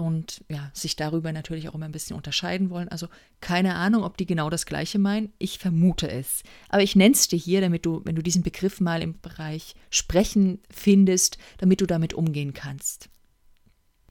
und 0.00 0.44
ja, 0.48 0.70
sich 0.74 0.96
darüber 0.96 1.32
natürlich 1.32 1.68
auch 1.68 1.74
immer 1.74 1.86
ein 1.86 1.92
bisschen 1.92 2.16
unterscheiden 2.16 2.70
wollen. 2.70 2.88
Also 2.88 3.08
keine 3.40 3.74
Ahnung, 3.74 4.04
ob 4.04 4.16
die 4.16 4.26
genau 4.26 4.48
das 4.48 4.64
Gleiche 4.64 4.98
meinen. 4.98 5.32
Ich 5.38 5.58
vermute 5.58 6.08
es. 6.08 6.42
Aber 6.68 6.82
ich 6.82 6.94
nenne 6.94 7.14
es 7.14 7.28
dir 7.28 7.38
hier, 7.38 7.60
damit 7.60 7.84
du, 7.84 8.02
wenn 8.04 8.14
du 8.14 8.22
diesen 8.22 8.42
Begriff 8.42 8.80
mal 8.80 9.02
im 9.02 9.20
Bereich 9.20 9.74
Sprechen 9.90 10.60
findest, 10.70 11.38
damit 11.58 11.80
du 11.80 11.86
damit 11.86 12.14
umgehen 12.14 12.54
kannst. 12.54 13.08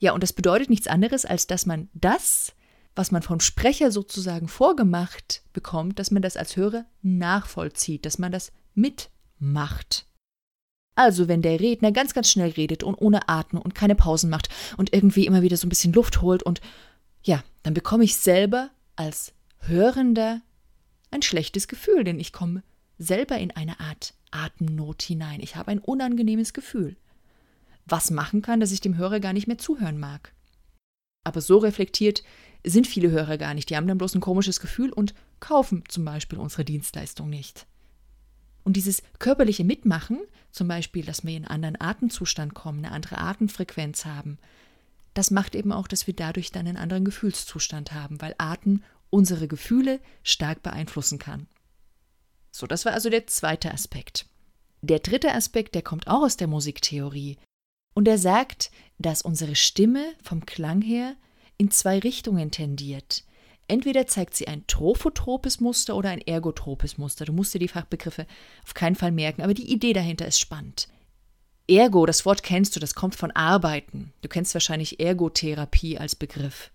Ja, 0.00 0.12
und 0.12 0.22
das 0.22 0.32
bedeutet 0.32 0.70
nichts 0.70 0.86
anderes, 0.86 1.24
als 1.24 1.46
dass 1.46 1.66
man 1.66 1.88
das, 1.94 2.52
was 2.94 3.10
man 3.10 3.22
vom 3.22 3.40
Sprecher 3.40 3.90
sozusagen 3.90 4.48
vorgemacht 4.48 5.42
bekommt, 5.52 5.98
dass 5.98 6.10
man 6.10 6.22
das 6.22 6.36
als 6.36 6.56
Hörer 6.56 6.84
nachvollzieht, 7.02 8.04
dass 8.04 8.18
man 8.18 8.30
das 8.30 8.52
mitmacht. 8.74 10.07
Also, 10.98 11.28
wenn 11.28 11.42
der 11.42 11.60
Redner 11.60 11.92
ganz, 11.92 12.12
ganz 12.12 12.28
schnell 12.28 12.50
redet 12.50 12.82
und 12.82 12.96
ohne 12.96 13.28
Atmen 13.28 13.62
und 13.62 13.72
keine 13.76 13.94
Pausen 13.94 14.30
macht 14.30 14.48
und 14.78 14.92
irgendwie 14.92 15.26
immer 15.26 15.42
wieder 15.42 15.56
so 15.56 15.64
ein 15.64 15.68
bisschen 15.68 15.92
Luft 15.92 16.22
holt 16.22 16.42
und 16.42 16.60
ja, 17.22 17.44
dann 17.62 17.72
bekomme 17.72 18.02
ich 18.02 18.16
selber 18.16 18.70
als 18.96 19.32
Hörender 19.60 20.40
ein 21.12 21.22
schlechtes 21.22 21.68
Gefühl, 21.68 22.02
denn 22.02 22.18
ich 22.18 22.32
komme 22.32 22.64
selber 22.98 23.38
in 23.38 23.52
eine 23.52 23.78
Art 23.78 24.14
Atemnot 24.32 25.02
hinein. 25.02 25.38
Ich 25.38 25.54
habe 25.54 25.70
ein 25.70 25.78
unangenehmes 25.78 26.52
Gefühl. 26.52 26.96
Was 27.86 28.10
machen 28.10 28.42
kann, 28.42 28.58
dass 28.58 28.72
ich 28.72 28.80
dem 28.80 28.96
Hörer 28.96 29.20
gar 29.20 29.32
nicht 29.32 29.46
mehr 29.46 29.58
zuhören 29.58 30.00
mag. 30.00 30.34
Aber 31.22 31.40
so 31.40 31.58
reflektiert 31.58 32.24
sind 32.66 32.88
viele 32.88 33.12
Hörer 33.12 33.38
gar 33.38 33.54
nicht. 33.54 33.70
Die 33.70 33.76
haben 33.76 33.86
dann 33.86 33.98
bloß 33.98 34.16
ein 34.16 34.20
komisches 34.20 34.58
Gefühl 34.58 34.92
und 34.92 35.14
kaufen 35.38 35.84
zum 35.86 36.04
Beispiel 36.04 36.40
unsere 36.40 36.64
Dienstleistung 36.64 37.30
nicht. 37.30 37.68
Und 38.68 38.74
dieses 38.74 39.02
körperliche 39.18 39.64
Mitmachen, 39.64 40.18
zum 40.52 40.68
Beispiel, 40.68 41.02
dass 41.02 41.24
wir 41.24 41.34
in 41.34 41.46
einen 41.46 41.64
anderen 41.64 41.80
Atemzustand 41.80 42.52
kommen, 42.52 42.84
eine 42.84 42.92
andere 42.92 43.16
Atemfrequenz 43.16 44.04
haben, 44.04 44.36
das 45.14 45.30
macht 45.30 45.54
eben 45.54 45.72
auch, 45.72 45.88
dass 45.88 46.06
wir 46.06 46.12
dadurch 46.12 46.52
dann 46.52 46.66
einen 46.66 46.76
anderen 46.76 47.06
Gefühlszustand 47.06 47.92
haben, 47.92 48.20
weil 48.20 48.34
Atem 48.36 48.82
unsere 49.08 49.48
Gefühle 49.48 50.00
stark 50.22 50.62
beeinflussen 50.62 51.18
kann. 51.18 51.46
So, 52.50 52.66
das 52.66 52.84
war 52.84 52.92
also 52.92 53.08
der 53.08 53.26
zweite 53.26 53.72
Aspekt. 53.72 54.26
Der 54.82 54.98
dritte 54.98 55.32
Aspekt, 55.32 55.74
der 55.74 55.80
kommt 55.80 56.06
auch 56.06 56.24
aus 56.24 56.36
der 56.36 56.48
Musiktheorie. 56.48 57.38
Und 57.94 58.06
er 58.06 58.18
sagt, 58.18 58.70
dass 58.98 59.22
unsere 59.22 59.56
Stimme 59.56 60.12
vom 60.22 60.44
Klang 60.44 60.82
her 60.82 61.16
in 61.56 61.70
zwei 61.70 62.00
Richtungen 62.00 62.50
tendiert. 62.50 63.24
Entweder 63.68 64.06
zeigt 64.06 64.34
sie 64.34 64.48
ein 64.48 64.66
trophotropes 64.66 65.60
Muster 65.60 65.94
oder 65.94 66.08
ein 66.08 66.22
ergotropes 66.22 66.96
Muster. 66.96 67.26
Du 67.26 67.34
musst 67.34 67.52
dir 67.52 67.58
die 67.58 67.68
Fachbegriffe 67.68 68.26
auf 68.64 68.72
keinen 68.72 68.96
Fall 68.96 69.12
merken, 69.12 69.42
aber 69.42 69.52
die 69.52 69.70
Idee 69.70 69.92
dahinter 69.92 70.26
ist 70.26 70.40
spannend. 70.40 70.88
Ergo, 71.68 72.06
das 72.06 72.24
Wort 72.24 72.42
kennst 72.42 72.74
du, 72.74 72.80
das 72.80 72.94
kommt 72.94 73.14
von 73.14 73.30
Arbeiten. 73.30 74.14
Du 74.22 74.28
kennst 74.28 74.54
wahrscheinlich 74.54 75.00
Ergotherapie 75.00 75.98
als 75.98 76.16
Begriff. 76.16 76.70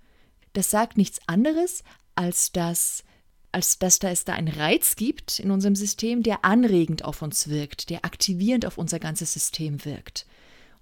Das 0.54 0.70
sagt 0.70 0.98
nichts 0.98 1.20
anderes, 1.26 1.84
als 2.14 2.52
dass, 2.52 3.04
als 3.52 3.80
dass 3.80 3.98
da 3.98 4.10
es 4.10 4.24
da 4.24 4.34
einen 4.34 4.54
Reiz 4.54 4.96
gibt 4.96 5.40
in 5.40 5.50
unserem 5.50 5.76
System, 5.76 6.22
der 6.22 6.46
anregend 6.46 7.06
auf 7.06 7.24
uns 7.24 7.48
wirkt, 7.48 7.90
der 7.90 8.06
aktivierend 8.06 8.68
auf 8.68 8.78
unser 8.78 9.00
ganzes 9.00 9.34
System 9.34 9.84
wirkt. 9.84 10.28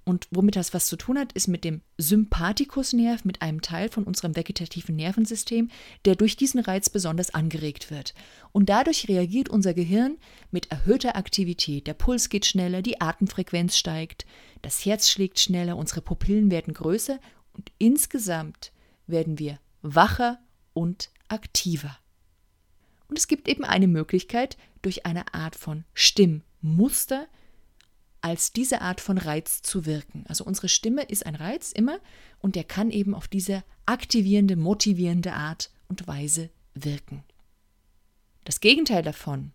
Und 0.03 0.27
womit 0.31 0.55
das 0.55 0.73
was 0.73 0.87
zu 0.87 0.95
tun 0.95 1.19
hat, 1.19 1.31
ist 1.33 1.47
mit 1.47 1.63
dem 1.63 1.81
Sympathikusnerv, 1.97 3.23
mit 3.23 3.41
einem 3.41 3.61
Teil 3.61 3.87
von 3.89 4.03
unserem 4.03 4.35
vegetativen 4.35 4.95
Nervensystem, 4.95 5.69
der 6.05 6.15
durch 6.15 6.35
diesen 6.35 6.59
Reiz 6.59 6.89
besonders 6.89 7.33
angeregt 7.33 7.91
wird. 7.91 8.15
Und 8.51 8.69
dadurch 8.69 9.07
reagiert 9.07 9.49
unser 9.49 9.75
Gehirn 9.75 10.17
mit 10.49 10.71
erhöhter 10.71 11.15
Aktivität. 11.15 11.85
Der 11.85 11.93
Puls 11.93 12.29
geht 12.29 12.47
schneller, 12.47 12.81
die 12.81 12.99
Atemfrequenz 12.99 13.77
steigt, 13.77 14.25
das 14.63 14.83
Herz 14.85 15.09
schlägt 15.09 15.39
schneller, 15.39 15.77
unsere 15.77 16.01
Pupillen 16.01 16.49
werden 16.49 16.73
größer 16.73 17.19
und 17.53 17.71
insgesamt 17.77 18.71
werden 19.05 19.37
wir 19.37 19.59
wacher 19.81 20.39
und 20.73 21.09
aktiver. 21.27 21.97
Und 23.07 23.19
es 23.19 23.27
gibt 23.27 23.47
eben 23.47 23.65
eine 23.65 23.87
Möglichkeit, 23.87 24.57
durch 24.81 25.05
eine 25.05 25.33
Art 25.33 25.55
von 25.55 25.83
Stimmmuster 25.93 27.27
als 28.21 28.53
diese 28.53 28.81
Art 28.81 29.01
von 29.01 29.17
Reiz 29.17 29.62
zu 29.62 29.86
wirken. 29.86 30.23
Also 30.27 30.43
unsere 30.43 30.69
Stimme 30.69 31.03
ist 31.03 31.25
ein 31.25 31.36
Reiz 31.36 31.71
immer 31.71 31.99
und 32.39 32.55
der 32.55 32.63
kann 32.63 32.91
eben 32.91 33.15
auf 33.15 33.27
diese 33.27 33.63
aktivierende, 33.86 34.55
motivierende 34.55 35.34
Art 35.34 35.71
und 35.88 36.07
Weise 36.07 36.49
wirken. 36.73 37.23
Das 38.43 38.60
Gegenteil 38.60 39.03
davon, 39.03 39.51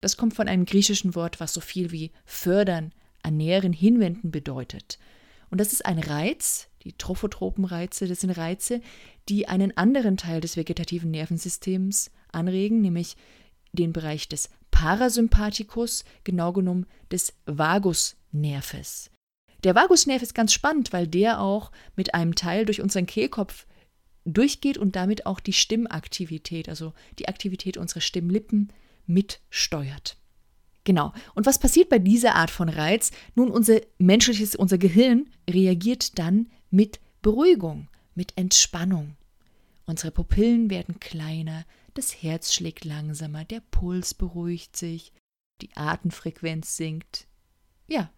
das 0.00 0.16
kommt 0.16 0.34
von 0.34 0.48
einem 0.48 0.64
griechischen 0.64 1.14
Wort, 1.14 1.40
was 1.40 1.52
so 1.52 1.60
viel 1.60 1.90
wie 1.92 2.12
fördern, 2.24 2.92
ernähren, 3.22 3.72
hinwenden 3.72 4.30
bedeutet. 4.30 4.98
Und 5.50 5.58
das 5.60 5.72
ist 5.72 5.86
ein 5.86 5.98
Reiz, 5.98 6.68
Die 6.84 6.92
Trophotropenreize, 6.92 8.06
das 8.06 8.20
sind 8.20 8.30
Reize, 8.30 8.80
die 9.28 9.48
einen 9.48 9.76
anderen 9.76 10.16
Teil 10.16 10.40
des 10.40 10.56
vegetativen 10.56 11.10
Nervensystems 11.10 12.10
anregen, 12.30 12.82
nämlich 12.82 13.16
den 13.74 13.92
Bereich 13.92 14.28
des 14.28 14.48
Parasympathikus, 14.70 16.04
genau 16.24 16.52
genommen 16.52 16.86
des 17.10 17.32
Vagusnerves. 17.46 19.10
Der 19.62 19.74
Vagusnerv 19.74 20.22
ist 20.22 20.34
ganz 20.34 20.52
spannend, 20.52 20.92
weil 20.92 21.06
der 21.06 21.40
auch 21.40 21.72
mit 21.96 22.14
einem 22.14 22.34
Teil 22.34 22.66
durch 22.66 22.80
unseren 22.80 23.06
Kehlkopf 23.06 23.66
durchgeht 24.24 24.78
und 24.78 24.96
damit 24.96 25.26
auch 25.26 25.40
die 25.40 25.52
Stimmaktivität, 25.52 26.68
also 26.68 26.92
die 27.18 27.28
Aktivität 27.28 27.76
unserer 27.76 28.00
Stimmlippen 28.00 28.72
mitsteuert. 29.06 30.16
Genau. 30.84 31.12
Und 31.34 31.46
was 31.46 31.58
passiert 31.58 31.88
bei 31.88 31.98
dieser 31.98 32.34
Art 32.34 32.50
von 32.50 32.68
Reiz? 32.68 33.10
Nun, 33.34 33.50
unser 33.50 33.80
menschliches, 33.98 34.54
unser 34.54 34.76
Gehirn 34.76 35.30
reagiert 35.48 36.18
dann 36.18 36.50
mit 36.70 37.00
Beruhigung, 37.22 37.88
mit 38.14 38.36
Entspannung. 38.36 39.16
Unsere 39.86 40.10
Pupillen 40.10 40.70
werden 40.70 40.98
kleiner, 41.00 41.66
das 41.94 42.22
Herz 42.22 42.54
schlägt 42.54 42.84
langsamer, 42.84 43.44
der 43.44 43.60
Puls 43.60 44.14
beruhigt 44.14 44.76
sich, 44.76 45.12
die 45.60 45.76
Atemfrequenz 45.76 46.76
sinkt. 46.76 47.26
Ja, 47.86 48.10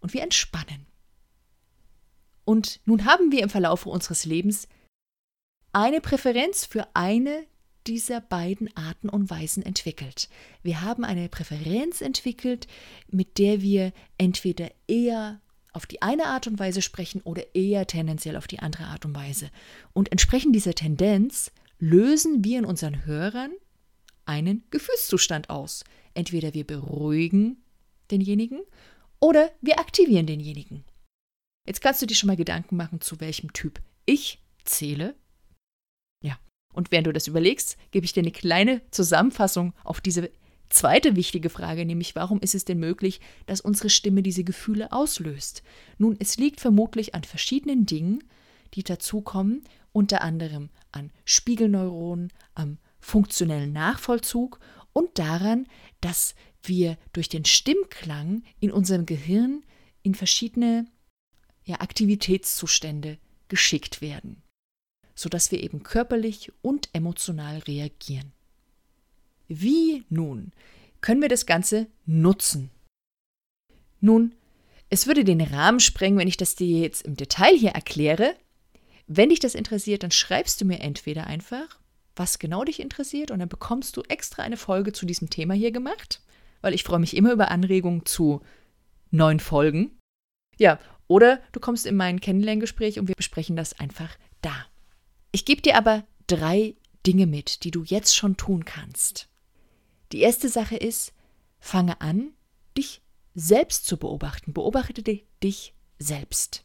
und 0.00 0.14
wir 0.14 0.22
entspannen. 0.22 0.86
Und 2.44 2.80
nun 2.86 3.04
haben 3.04 3.30
wir 3.30 3.42
im 3.42 3.50
Verlauf 3.50 3.86
unseres 3.86 4.24
Lebens 4.24 4.68
eine 5.72 6.00
Präferenz 6.00 6.64
für 6.64 6.88
eine 6.94 7.46
dieser 7.86 8.20
beiden 8.20 8.74
Arten 8.76 9.08
und 9.08 9.30
Weisen 9.30 9.62
entwickelt. 9.62 10.28
Wir 10.62 10.82
haben 10.82 11.04
eine 11.04 11.28
Präferenz 11.28 12.00
entwickelt, 12.00 12.66
mit 13.08 13.38
der 13.38 13.60
wir 13.60 13.92
entweder 14.18 14.70
eher 14.86 15.40
auf 15.72 15.86
die 15.86 16.02
eine 16.02 16.26
Art 16.26 16.46
und 16.46 16.58
Weise 16.58 16.82
sprechen 16.82 17.22
oder 17.22 17.54
eher 17.54 17.86
tendenziell 17.86 18.36
auf 18.36 18.46
die 18.46 18.58
andere 18.58 18.84
Art 18.84 19.04
und 19.04 19.14
Weise. 19.14 19.50
Und 19.92 20.12
entsprechend 20.12 20.54
dieser 20.54 20.74
Tendenz 20.74 21.50
lösen 21.78 22.44
wir 22.44 22.58
in 22.58 22.64
unseren 22.64 23.06
Hörern 23.06 23.52
einen 24.24 24.64
Gefühlszustand 24.70 25.50
aus. 25.50 25.84
Entweder 26.14 26.54
wir 26.54 26.66
beruhigen 26.66 27.62
denjenigen 28.10 28.60
oder 29.20 29.50
wir 29.60 29.78
aktivieren 29.78 30.26
denjenigen. 30.26 30.84
Jetzt 31.66 31.80
kannst 31.80 32.02
du 32.02 32.06
dir 32.06 32.14
schon 32.14 32.26
mal 32.26 32.36
Gedanken 32.36 32.76
machen, 32.76 33.00
zu 33.00 33.20
welchem 33.20 33.52
Typ 33.52 33.80
ich 34.04 34.42
zähle. 34.64 35.14
Ja, 36.22 36.38
und 36.72 36.90
während 36.90 37.06
du 37.06 37.12
das 37.12 37.28
überlegst, 37.28 37.76
gebe 37.92 38.04
ich 38.04 38.12
dir 38.12 38.20
eine 38.20 38.32
kleine 38.32 38.82
Zusammenfassung 38.90 39.72
auf 39.84 40.00
diese 40.00 40.30
zweite 40.72 41.16
wichtige 41.16 41.50
Frage, 41.50 41.84
nämlich 41.84 42.14
warum 42.14 42.40
ist 42.40 42.54
es 42.54 42.64
denn 42.64 42.78
möglich, 42.78 43.20
dass 43.46 43.60
unsere 43.60 43.90
Stimme 43.90 44.22
diese 44.22 44.44
Gefühle 44.44 44.92
auslöst? 44.92 45.62
Nun, 45.98 46.16
es 46.18 46.36
liegt 46.36 46.60
vermutlich 46.60 47.14
an 47.14 47.24
verschiedenen 47.24 47.86
Dingen, 47.86 48.24
die 48.74 48.82
dazukommen, 48.82 49.62
unter 49.92 50.22
anderem 50.22 50.70
an 50.90 51.10
Spiegelneuronen, 51.24 52.32
am 52.54 52.78
funktionellen 53.00 53.72
Nachvollzug 53.72 54.58
und 54.92 55.18
daran, 55.18 55.66
dass 56.00 56.34
wir 56.62 56.96
durch 57.12 57.28
den 57.28 57.44
Stimmklang 57.44 58.42
in 58.60 58.70
unserem 58.70 59.06
Gehirn 59.06 59.64
in 60.02 60.14
verschiedene 60.14 60.86
ja, 61.64 61.80
Aktivitätszustände 61.80 63.18
geschickt 63.48 64.00
werden 64.00 64.42
sodass 65.14 65.50
wir 65.50 65.62
eben 65.62 65.82
körperlich 65.82 66.52
und 66.62 66.88
emotional 66.92 67.58
reagieren. 67.60 68.32
Wie 69.48 70.04
nun 70.08 70.52
können 71.00 71.20
wir 71.20 71.28
das 71.28 71.46
Ganze 71.46 71.88
nutzen? 72.06 72.70
Nun, 74.00 74.34
es 74.88 75.06
würde 75.06 75.24
den 75.24 75.40
Rahmen 75.40 75.80
sprengen, 75.80 76.18
wenn 76.18 76.28
ich 76.28 76.36
das 76.36 76.54
dir 76.54 76.80
jetzt 76.80 77.02
im 77.02 77.16
Detail 77.16 77.56
hier 77.56 77.70
erkläre. 77.70 78.34
Wenn 79.06 79.30
dich 79.30 79.40
das 79.40 79.54
interessiert, 79.54 80.02
dann 80.02 80.10
schreibst 80.10 80.60
du 80.60 80.64
mir 80.64 80.80
entweder 80.80 81.26
einfach, 81.26 81.80
was 82.14 82.38
genau 82.38 82.64
dich 82.64 82.78
interessiert, 82.78 83.30
und 83.30 83.38
dann 83.38 83.48
bekommst 83.48 83.96
du 83.96 84.02
extra 84.02 84.42
eine 84.42 84.56
Folge 84.56 84.92
zu 84.92 85.06
diesem 85.06 85.30
Thema 85.30 85.54
hier 85.54 85.72
gemacht, 85.72 86.20
weil 86.60 86.74
ich 86.74 86.84
freue 86.84 86.98
mich 86.98 87.16
immer 87.16 87.32
über 87.32 87.50
Anregungen 87.50 88.04
zu 88.04 88.42
neuen 89.10 89.40
Folgen. 89.40 89.98
Ja, 90.58 90.78
oder 91.08 91.40
du 91.52 91.60
kommst 91.60 91.86
in 91.86 91.96
mein 91.96 92.20
Kennenlerngespräch 92.20 92.98
und 92.98 93.08
wir 93.08 93.14
besprechen 93.14 93.56
das 93.56 93.78
einfach 93.78 94.16
da. 94.40 94.54
Ich 95.32 95.44
gebe 95.44 95.62
dir 95.62 95.76
aber 95.76 96.04
drei 96.26 96.74
Dinge 97.06 97.26
mit, 97.26 97.64
die 97.64 97.70
du 97.70 97.82
jetzt 97.82 98.14
schon 98.14 98.36
tun 98.36 98.64
kannst. 98.64 99.28
Die 100.12 100.20
erste 100.20 100.48
Sache 100.48 100.76
ist, 100.76 101.12
fange 101.58 102.00
an, 102.00 102.32
dich 102.76 103.02
selbst 103.34 103.86
zu 103.86 103.96
beobachten. 103.96 104.52
Beobachte 104.52 105.02
dich 105.02 105.74
selbst. 105.98 106.64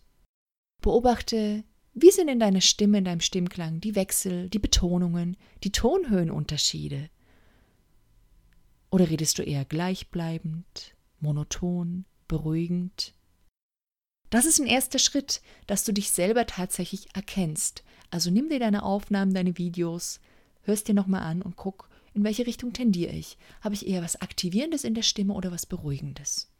Beobachte, 0.81 1.63
wie 1.93 2.11
sind 2.11 2.27
in 2.27 2.39
deiner 2.39 2.61
Stimme, 2.61 2.99
in 2.99 3.05
deinem 3.05 3.21
Stimmklang 3.21 3.79
die 3.79 3.95
Wechsel, 3.95 4.49
die 4.49 4.59
Betonungen, 4.59 5.37
die 5.63 5.71
Tonhöhenunterschiede. 5.71 7.09
Oder 8.89 9.09
redest 9.09 9.37
du 9.37 9.43
eher 9.43 9.65
gleichbleibend, 9.65 10.95
monoton, 11.19 12.05
beruhigend? 12.27 13.13
Das 14.29 14.45
ist 14.45 14.59
ein 14.59 14.67
erster 14.67 14.99
Schritt, 14.99 15.41
dass 15.67 15.85
du 15.85 15.93
dich 15.93 16.11
selber 16.11 16.45
tatsächlich 16.45 17.15
erkennst 17.15 17.83
also 18.09 18.31
nimm 18.31 18.49
dir 18.49 18.59
deine 18.59 18.83
Aufnahmen, 18.83 19.33
deine 19.33 19.57
Videos, 19.57 20.19
hörst 20.61 20.87
dir 20.87 20.93
nochmal 20.93 21.23
an 21.23 21.41
und 21.41 21.55
guck, 21.55 21.86
in 22.17 22.23
welche 22.23 22.47
Richtung 22.47 22.73
tendiere 22.73 23.13
ich. 23.13 23.37
Habe 23.61 23.75
ich 23.75 23.87
eher 23.87 24.01
was 24.01 24.19
Aktivierendes 24.19 24.83
in 24.83 24.95
der 24.95 25.03
Stimme 25.03 25.35
oder 25.35 25.51
was 25.51 25.67
Beruhigendes? 25.67 26.51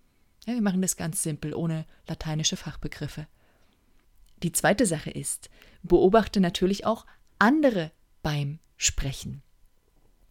Ja, 0.45 0.53
wir 0.53 0.61
machen 0.61 0.83
das 0.83 0.97
ganz 0.97 1.23
simpel, 1.23 1.55
ohne 1.55 1.87
lateinische 2.07 2.57
Fachbegriffe. 2.57 3.25
Die 4.43 4.51
zweite 4.51 4.85
Sache 4.85 5.09
ist, 5.09 5.49
beobachte 5.81 6.41
natürlich 6.41 6.85
auch 6.85 7.07
andere 7.39 7.91
beim 8.21 8.59
Sprechen. 8.77 9.41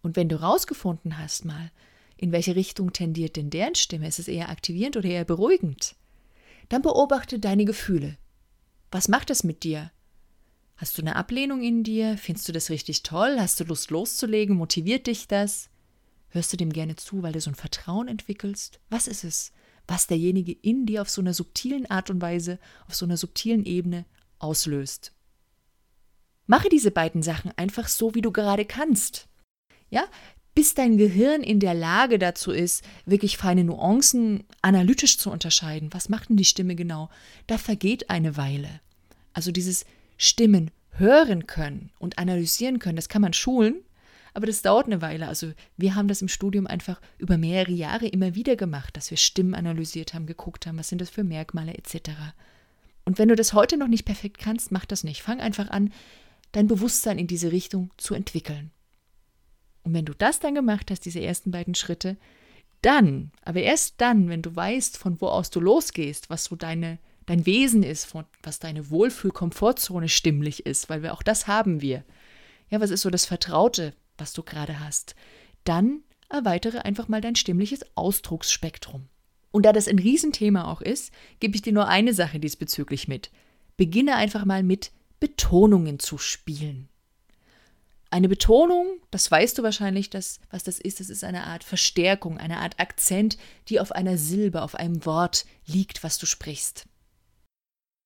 Und 0.00 0.14
wenn 0.14 0.28
du 0.28 0.40
rausgefunden 0.40 1.18
hast 1.18 1.44
mal, 1.44 1.72
in 2.16 2.30
welche 2.30 2.54
Richtung 2.54 2.92
tendiert 2.92 3.34
denn 3.34 3.50
deren 3.50 3.74
Stimme, 3.74 4.06
ist 4.06 4.20
es 4.20 4.28
eher 4.28 4.48
aktivierend 4.48 4.96
oder 4.96 5.08
eher 5.08 5.24
beruhigend, 5.24 5.96
dann 6.68 6.82
beobachte 6.82 7.40
deine 7.40 7.64
Gefühle. 7.64 8.16
Was 8.92 9.08
macht 9.08 9.30
es 9.30 9.42
mit 9.42 9.64
dir? 9.64 9.90
Hast 10.76 10.98
du 10.98 11.02
eine 11.02 11.16
Ablehnung 11.16 11.62
in 11.62 11.82
dir? 11.84 12.18
Findest 12.18 12.48
du 12.48 12.52
das 12.52 12.68
richtig 12.68 13.02
toll? 13.02 13.36
Hast 13.38 13.58
du 13.58 13.64
Lust 13.64 13.90
loszulegen? 13.90 14.56
Motiviert 14.56 15.06
dich 15.06 15.26
das? 15.26 15.70
Hörst 16.28 16.52
du 16.52 16.58
dem 16.58 16.72
gerne 16.72 16.96
zu, 16.96 17.22
weil 17.22 17.32
du 17.32 17.40
so 17.40 17.50
ein 17.50 17.54
Vertrauen 17.54 18.08
entwickelst? 18.08 18.78
Was 18.90 19.08
ist 19.08 19.24
es, 19.24 19.52
was 19.86 20.06
derjenige 20.06 20.52
in 20.52 20.84
dir 20.84 21.00
auf 21.00 21.08
so 21.08 21.22
einer 21.22 21.32
subtilen 21.32 21.90
Art 21.90 22.10
und 22.10 22.20
Weise, 22.20 22.58
auf 22.88 22.94
so 22.94 23.06
einer 23.06 23.16
subtilen 23.16 23.64
Ebene 23.64 24.04
auslöst? 24.38 25.12
Mache 26.46 26.68
diese 26.68 26.90
beiden 26.90 27.22
Sachen 27.22 27.52
einfach 27.56 27.88
so, 27.88 28.14
wie 28.14 28.20
du 28.20 28.30
gerade 28.30 28.66
kannst. 28.66 29.28
Ja, 29.88 30.04
bis 30.54 30.74
dein 30.74 30.98
Gehirn 30.98 31.42
in 31.42 31.58
der 31.58 31.74
Lage 31.74 32.18
dazu 32.18 32.50
ist, 32.50 32.84
wirklich 33.06 33.38
feine 33.38 33.64
Nuancen 33.64 34.44
analytisch 34.60 35.18
zu 35.18 35.30
unterscheiden. 35.30 35.92
Was 35.92 36.10
macht 36.10 36.28
denn 36.28 36.36
die 36.36 36.44
Stimme 36.44 36.76
genau? 36.76 37.08
Da 37.46 37.56
vergeht 37.56 38.10
eine 38.10 38.36
Weile. 38.36 38.80
Also 39.32 39.52
dieses 39.52 39.84
Stimmen 40.16 40.70
hören 40.92 41.46
können 41.46 41.90
und 41.98 42.18
analysieren 42.18 42.78
können, 42.78 42.96
das 42.96 43.08
kann 43.08 43.22
man 43.22 43.32
schulen, 43.32 43.76
aber 44.34 44.46
das 44.46 44.62
dauert 44.62 44.86
eine 44.86 45.00
Weile. 45.02 45.28
Also 45.28 45.52
wir 45.76 45.94
haben 45.94 46.08
das 46.08 46.22
im 46.22 46.28
Studium 46.28 46.66
einfach 46.66 47.00
über 47.18 47.38
mehrere 47.38 47.72
Jahre 47.72 48.06
immer 48.06 48.34
wieder 48.34 48.56
gemacht, 48.56 48.96
dass 48.96 49.10
wir 49.10 49.16
Stimmen 49.16 49.54
analysiert 49.54 50.14
haben, 50.14 50.26
geguckt 50.26 50.66
haben, 50.66 50.78
was 50.78 50.88
sind 50.88 51.00
das 51.00 51.10
für 51.10 51.24
Merkmale 51.24 51.74
etc. 51.74 52.10
Und 53.04 53.18
wenn 53.18 53.28
du 53.28 53.36
das 53.36 53.52
heute 53.52 53.76
noch 53.76 53.88
nicht 53.88 54.04
perfekt 54.04 54.38
kannst, 54.38 54.72
mach 54.72 54.84
das 54.84 55.04
nicht. 55.04 55.22
Fang 55.22 55.40
einfach 55.40 55.70
an, 55.70 55.92
dein 56.52 56.66
Bewusstsein 56.66 57.18
in 57.18 57.26
diese 57.26 57.52
Richtung 57.52 57.90
zu 57.96 58.14
entwickeln. 58.14 58.70
Und 59.84 59.94
wenn 59.94 60.04
du 60.04 60.14
das 60.14 60.40
dann 60.40 60.54
gemacht 60.54 60.90
hast, 60.90 61.04
diese 61.04 61.20
ersten 61.20 61.50
beiden 61.50 61.74
Schritte, 61.74 62.16
dann, 62.82 63.30
aber 63.42 63.60
erst 63.60 63.94
dann, 64.00 64.28
wenn 64.28 64.42
du 64.42 64.54
weißt, 64.54 64.98
von 64.98 65.20
wo 65.20 65.28
aus 65.28 65.50
du 65.50 65.60
losgehst, 65.60 66.28
was 66.28 66.44
so 66.44 66.56
deine 66.56 66.98
dein 67.26 67.46
Wesen 67.46 67.82
ist, 67.82 68.14
was 68.42 68.58
deine 68.58 68.90
Wohlfühl-Komfortzone 68.90 70.08
stimmlich 70.08 70.64
ist, 70.64 70.88
weil 70.88 71.02
wir 71.02 71.12
auch 71.12 71.22
das 71.22 71.46
haben 71.46 71.82
wir. 71.82 72.04
Ja, 72.70 72.80
was 72.80 72.90
ist 72.90 73.02
so 73.02 73.10
das 73.10 73.26
Vertraute, 73.26 73.94
was 74.18 74.32
du 74.32 74.42
gerade 74.42 74.80
hast? 74.80 75.14
Dann 75.64 76.00
erweitere 76.28 76.78
einfach 76.78 77.08
mal 77.08 77.20
dein 77.20 77.36
stimmliches 77.36 77.84
Ausdrucksspektrum. 77.94 79.08
Und 79.50 79.64
da 79.64 79.72
das 79.72 79.88
ein 79.88 79.98
Riesenthema 79.98 80.70
auch 80.70 80.80
ist, 80.80 81.12
gebe 81.40 81.54
ich 81.56 81.62
dir 81.62 81.72
nur 81.72 81.88
eine 81.88 82.12
Sache 82.12 82.40
diesbezüglich 82.40 83.08
mit. 83.08 83.30
Beginne 83.76 84.16
einfach 84.16 84.44
mal 84.44 84.62
mit 84.62 84.90
Betonungen 85.20 85.98
zu 85.98 86.18
spielen. 86.18 86.88
Eine 88.10 88.28
Betonung, 88.28 88.86
das 89.10 89.30
weißt 89.30 89.58
du 89.58 89.62
wahrscheinlich, 89.62 90.10
dass, 90.10 90.40
was 90.50 90.62
das 90.62 90.78
ist, 90.78 91.00
das 91.00 91.10
ist 91.10 91.24
eine 91.24 91.44
Art 91.44 91.64
Verstärkung, 91.64 92.38
eine 92.38 92.58
Art 92.58 92.78
Akzent, 92.78 93.36
die 93.68 93.80
auf 93.80 93.92
einer 93.92 94.16
Silbe, 94.16 94.62
auf 94.62 94.74
einem 94.74 95.04
Wort 95.04 95.44
liegt, 95.66 96.04
was 96.04 96.18
du 96.18 96.26
sprichst. 96.26 96.86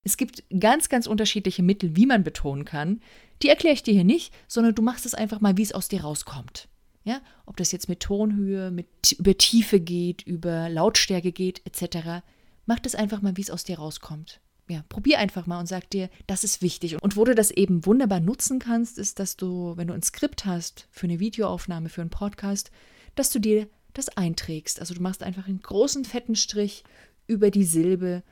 Es 0.02 0.16
gibt 0.16 0.44
ganz, 0.58 0.88
ganz 0.88 1.06
unterschiedliche 1.06 1.62
Mittel, 1.62 1.94
wie 1.94 2.06
man 2.06 2.24
betonen 2.24 2.64
kann. 2.64 3.00
Die 3.42 3.48
erkläre 3.48 3.74
ich 3.74 3.82
dir 3.82 3.92
hier 3.92 4.04
nicht, 4.04 4.32
sondern 4.48 4.74
du 4.74 4.82
machst 4.82 5.04
es 5.06 5.14
einfach 5.14 5.40
mal, 5.40 5.56
wie 5.56 5.62
es 5.62 5.72
aus 5.72 5.88
dir 5.88 6.02
rauskommt. 6.02 6.68
Ja, 7.04 7.20
ob 7.46 7.56
das 7.56 7.72
jetzt 7.72 7.88
mit 7.88 8.00
Tonhöhe, 8.00 8.70
mit 8.70 9.12
über 9.12 9.36
Tiefe 9.36 9.80
geht, 9.80 10.22
über 10.22 10.68
Lautstärke 10.68 11.32
geht, 11.32 11.62
etc. 11.64 12.22
Mach 12.66 12.78
das 12.78 12.94
einfach 12.94 13.22
mal, 13.22 13.36
wie 13.36 13.42
es 13.42 13.50
aus 13.50 13.64
dir 13.64 13.78
rauskommt. 13.78 14.40
ja, 14.68 14.84
probier 14.88 15.18
einfach 15.18 15.46
mal 15.46 15.58
und 15.58 15.66
sag 15.66 15.90
dir, 15.90 16.08
das 16.26 16.44
ist 16.44 16.62
wichtig. 16.62 17.02
Und 17.02 17.16
wo 17.16 17.24
du 17.24 17.34
das 17.34 17.50
eben 17.50 17.84
wunderbar 17.86 18.20
nutzen 18.20 18.58
kannst, 18.58 18.98
ist, 18.98 19.18
dass 19.18 19.36
du, 19.36 19.76
wenn 19.76 19.88
du 19.88 19.94
ein 19.94 20.02
Skript 20.02 20.44
hast 20.44 20.86
für 20.90 21.06
eine 21.06 21.18
Videoaufnahme, 21.18 21.88
für 21.88 22.02
einen 22.02 22.10
Podcast, 22.10 22.70
dass 23.16 23.30
du 23.30 23.40
dir 23.40 23.68
das 23.94 24.08
einträgst. 24.10 24.78
Also 24.78 24.94
du 24.94 25.02
machst 25.02 25.22
einfach 25.22 25.48
einen 25.48 25.62
großen 25.62 26.04
fetten 26.04 26.36
Strich 26.36 26.84
über 27.26 27.50
die 27.50 27.64
Silbe, 27.64 28.22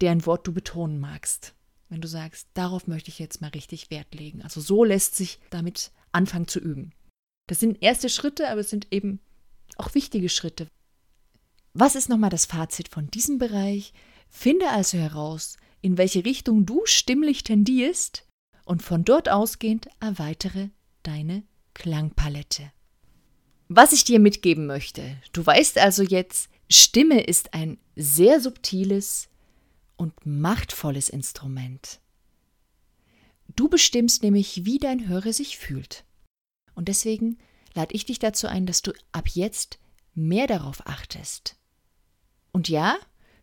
deren 0.00 0.26
Wort 0.26 0.46
du 0.46 0.52
betonen 0.52 1.00
magst. 1.00 1.54
Wenn 1.88 2.00
du 2.00 2.08
sagst, 2.08 2.48
darauf 2.54 2.86
möchte 2.86 3.10
ich 3.10 3.18
jetzt 3.18 3.40
mal 3.40 3.48
richtig 3.48 3.90
Wert 3.90 4.14
legen. 4.14 4.42
Also 4.42 4.60
so 4.60 4.84
lässt 4.84 5.16
sich 5.16 5.40
damit 5.50 5.90
anfangen 6.12 6.48
zu 6.48 6.60
üben. 6.60 6.92
Das 7.48 7.58
sind 7.58 7.82
erste 7.82 8.08
Schritte, 8.08 8.48
aber 8.48 8.60
es 8.60 8.70
sind 8.70 8.88
eben 8.92 9.20
auch 9.76 9.94
wichtige 9.94 10.28
Schritte. 10.28 10.68
Was 11.72 11.94
ist 11.94 12.08
nochmal 12.08 12.30
das 12.30 12.46
Fazit 12.46 12.88
von 12.88 13.10
diesem 13.10 13.38
Bereich? 13.38 13.92
Finde 14.28 14.68
also 14.68 14.98
heraus, 14.98 15.56
in 15.80 15.98
welche 15.98 16.24
Richtung 16.24 16.66
du 16.66 16.82
stimmlich 16.84 17.42
tendierst 17.42 18.26
und 18.64 18.82
von 18.82 19.04
dort 19.04 19.28
ausgehend 19.28 19.88
erweitere 19.98 20.68
deine 21.02 21.42
Klangpalette. 21.74 22.70
Was 23.68 23.92
ich 23.92 24.04
dir 24.04 24.18
mitgeben 24.18 24.66
möchte, 24.66 25.16
du 25.32 25.44
weißt 25.44 25.78
also 25.78 26.02
jetzt, 26.02 26.50
Stimme 26.68 27.20
ist 27.20 27.54
ein 27.54 27.78
sehr 27.96 28.40
subtiles 28.40 29.29
und 30.00 30.24
machtvolles 30.24 31.10
Instrument. 31.10 32.00
Du 33.54 33.68
bestimmst 33.68 34.22
nämlich, 34.22 34.64
wie 34.64 34.78
dein 34.78 35.06
Hörer 35.06 35.34
sich 35.34 35.58
fühlt. 35.58 36.06
Und 36.74 36.88
deswegen 36.88 37.36
lade 37.74 37.94
ich 37.94 38.06
dich 38.06 38.18
dazu 38.18 38.46
ein, 38.46 38.64
dass 38.64 38.80
du 38.80 38.92
ab 39.12 39.28
jetzt 39.28 39.78
mehr 40.14 40.46
darauf 40.46 40.86
achtest. 40.86 41.56
Und 42.50 42.70
ja, 42.70 42.96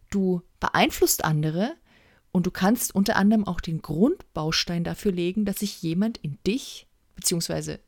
du 0.10 0.41
beeinflusst 0.60 1.24
andere 1.24 1.76
und 2.32 2.48
du 2.48 2.52
kannst 2.52 2.96
unter 2.96 3.17
anderem 3.17 3.46
auch 3.46 3.62
den 3.62 3.84
Grundbaustein 3.84 4.84
dafür 4.84 5.12
legen, 5.12 5.46
dass 5.46 5.60
sich 5.60 5.84
jemand 5.84 6.17
in 6.17 6.39
dich, 6.48 6.88
beziehungsweise, 7.15 7.80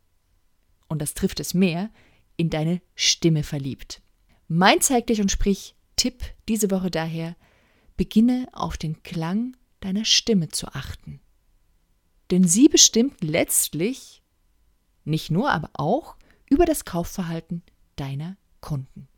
und 0.90 1.02
das 1.02 1.16
trifft 1.16 1.40
es 1.40 1.56
mehr, 1.56 1.90
in 2.38 2.52
deine 2.52 2.84
Stimme 2.94 3.42
verliebt. 3.42 4.04
Mein 4.48 4.80
Zeig 4.80 5.08
dich 5.08 5.22
und 5.22 5.32
sprich 5.32 5.76
Tipp 5.96 6.24
diese 6.48 6.70
Woche 6.70 6.92
daher, 6.92 7.36
beginne 8.00 8.48
auf 8.54 8.78
den 8.78 9.04
Klang 9.04 9.56
deiner 9.82 10.06
Stimme 10.06 10.48
zu 10.48 10.68
achten. 10.68 11.20
Denn 12.32 12.48
sie 12.48 12.70
bestimmt 12.70 13.22
letztlich, 13.22 14.24
nicht 15.04 15.32
nur, 15.32 15.52
aber 15.52 15.70
auch 15.74 16.16
über 16.50 16.64
das 16.64 16.86
Kaufverhalten 16.86 17.62
deiner 17.98 18.38
Kunden. 18.62 19.10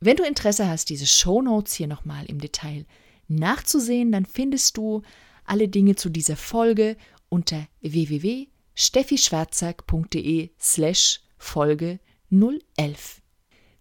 Wenn 0.00 0.16
du 0.16 0.24
Interesse 0.24 0.68
hast, 0.68 0.88
diese 0.88 1.06
Show 1.06 1.42
Notes 1.42 1.74
hier 1.74 1.86
nochmal 1.86 2.24
im 2.24 2.40
Detail 2.40 2.86
nachzusehen, 3.28 4.10
dann 4.10 4.24
findest 4.24 4.78
du 4.78 5.02
alle 5.44 5.68
Dinge 5.68 5.94
zu 5.94 6.08
dieser 6.08 6.36
Folge 6.36 6.96
unter 7.28 7.68
www.steffischwarzack.de 7.82 10.48
slash 10.58 11.20
Folge 11.36 12.00
011. 12.30 13.21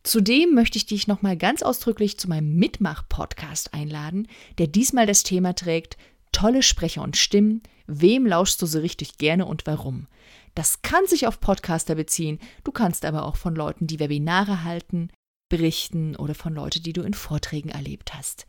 Zudem 0.04 0.54
möchte 0.54 0.78
ich 0.78 0.88
dich 0.88 1.08
nochmal 1.08 1.38
ganz 1.38 1.62
ausdrücklich 1.62 2.18
zu 2.18 2.28
meinem 2.28 2.56
Mitmach-Podcast 2.56 3.74
einladen, 3.74 4.28
der 4.58 4.68
diesmal 4.68 5.06
das 5.06 5.24
Thema 5.24 5.54
trägt 5.54 5.98
Tolle 6.32 6.64
Sprecher 6.64 7.04
und 7.04 7.18
Stimmen, 7.18 7.62
wem 7.88 8.26
lauschst 8.26 8.62
du 8.62 8.66
so 8.66 8.80
richtig 8.80 9.18
gerne 9.18 9.46
und 9.46 9.68
warum? 9.68 10.08
Das 10.56 10.82
kann 10.82 11.06
sich 11.06 11.28
auf 11.28 11.40
Podcaster 11.40 11.96
beziehen, 11.96 12.40
du 12.64 12.72
kannst 12.72 13.06
aber 13.06 13.26
auch 13.26 13.36
von 13.36 13.56
Leuten, 13.56 13.86
die 13.86 14.00
Webinare 14.00 14.64
halten, 14.64 15.10
berichten 15.50 16.16
oder 16.16 16.34
von 16.34 16.54
Leuten, 16.54 16.84
die 16.84 16.94
du 16.94 17.02
in 17.02 17.14
Vorträgen 17.14 17.70
erlebt 17.70 18.14
hast. 18.14 18.48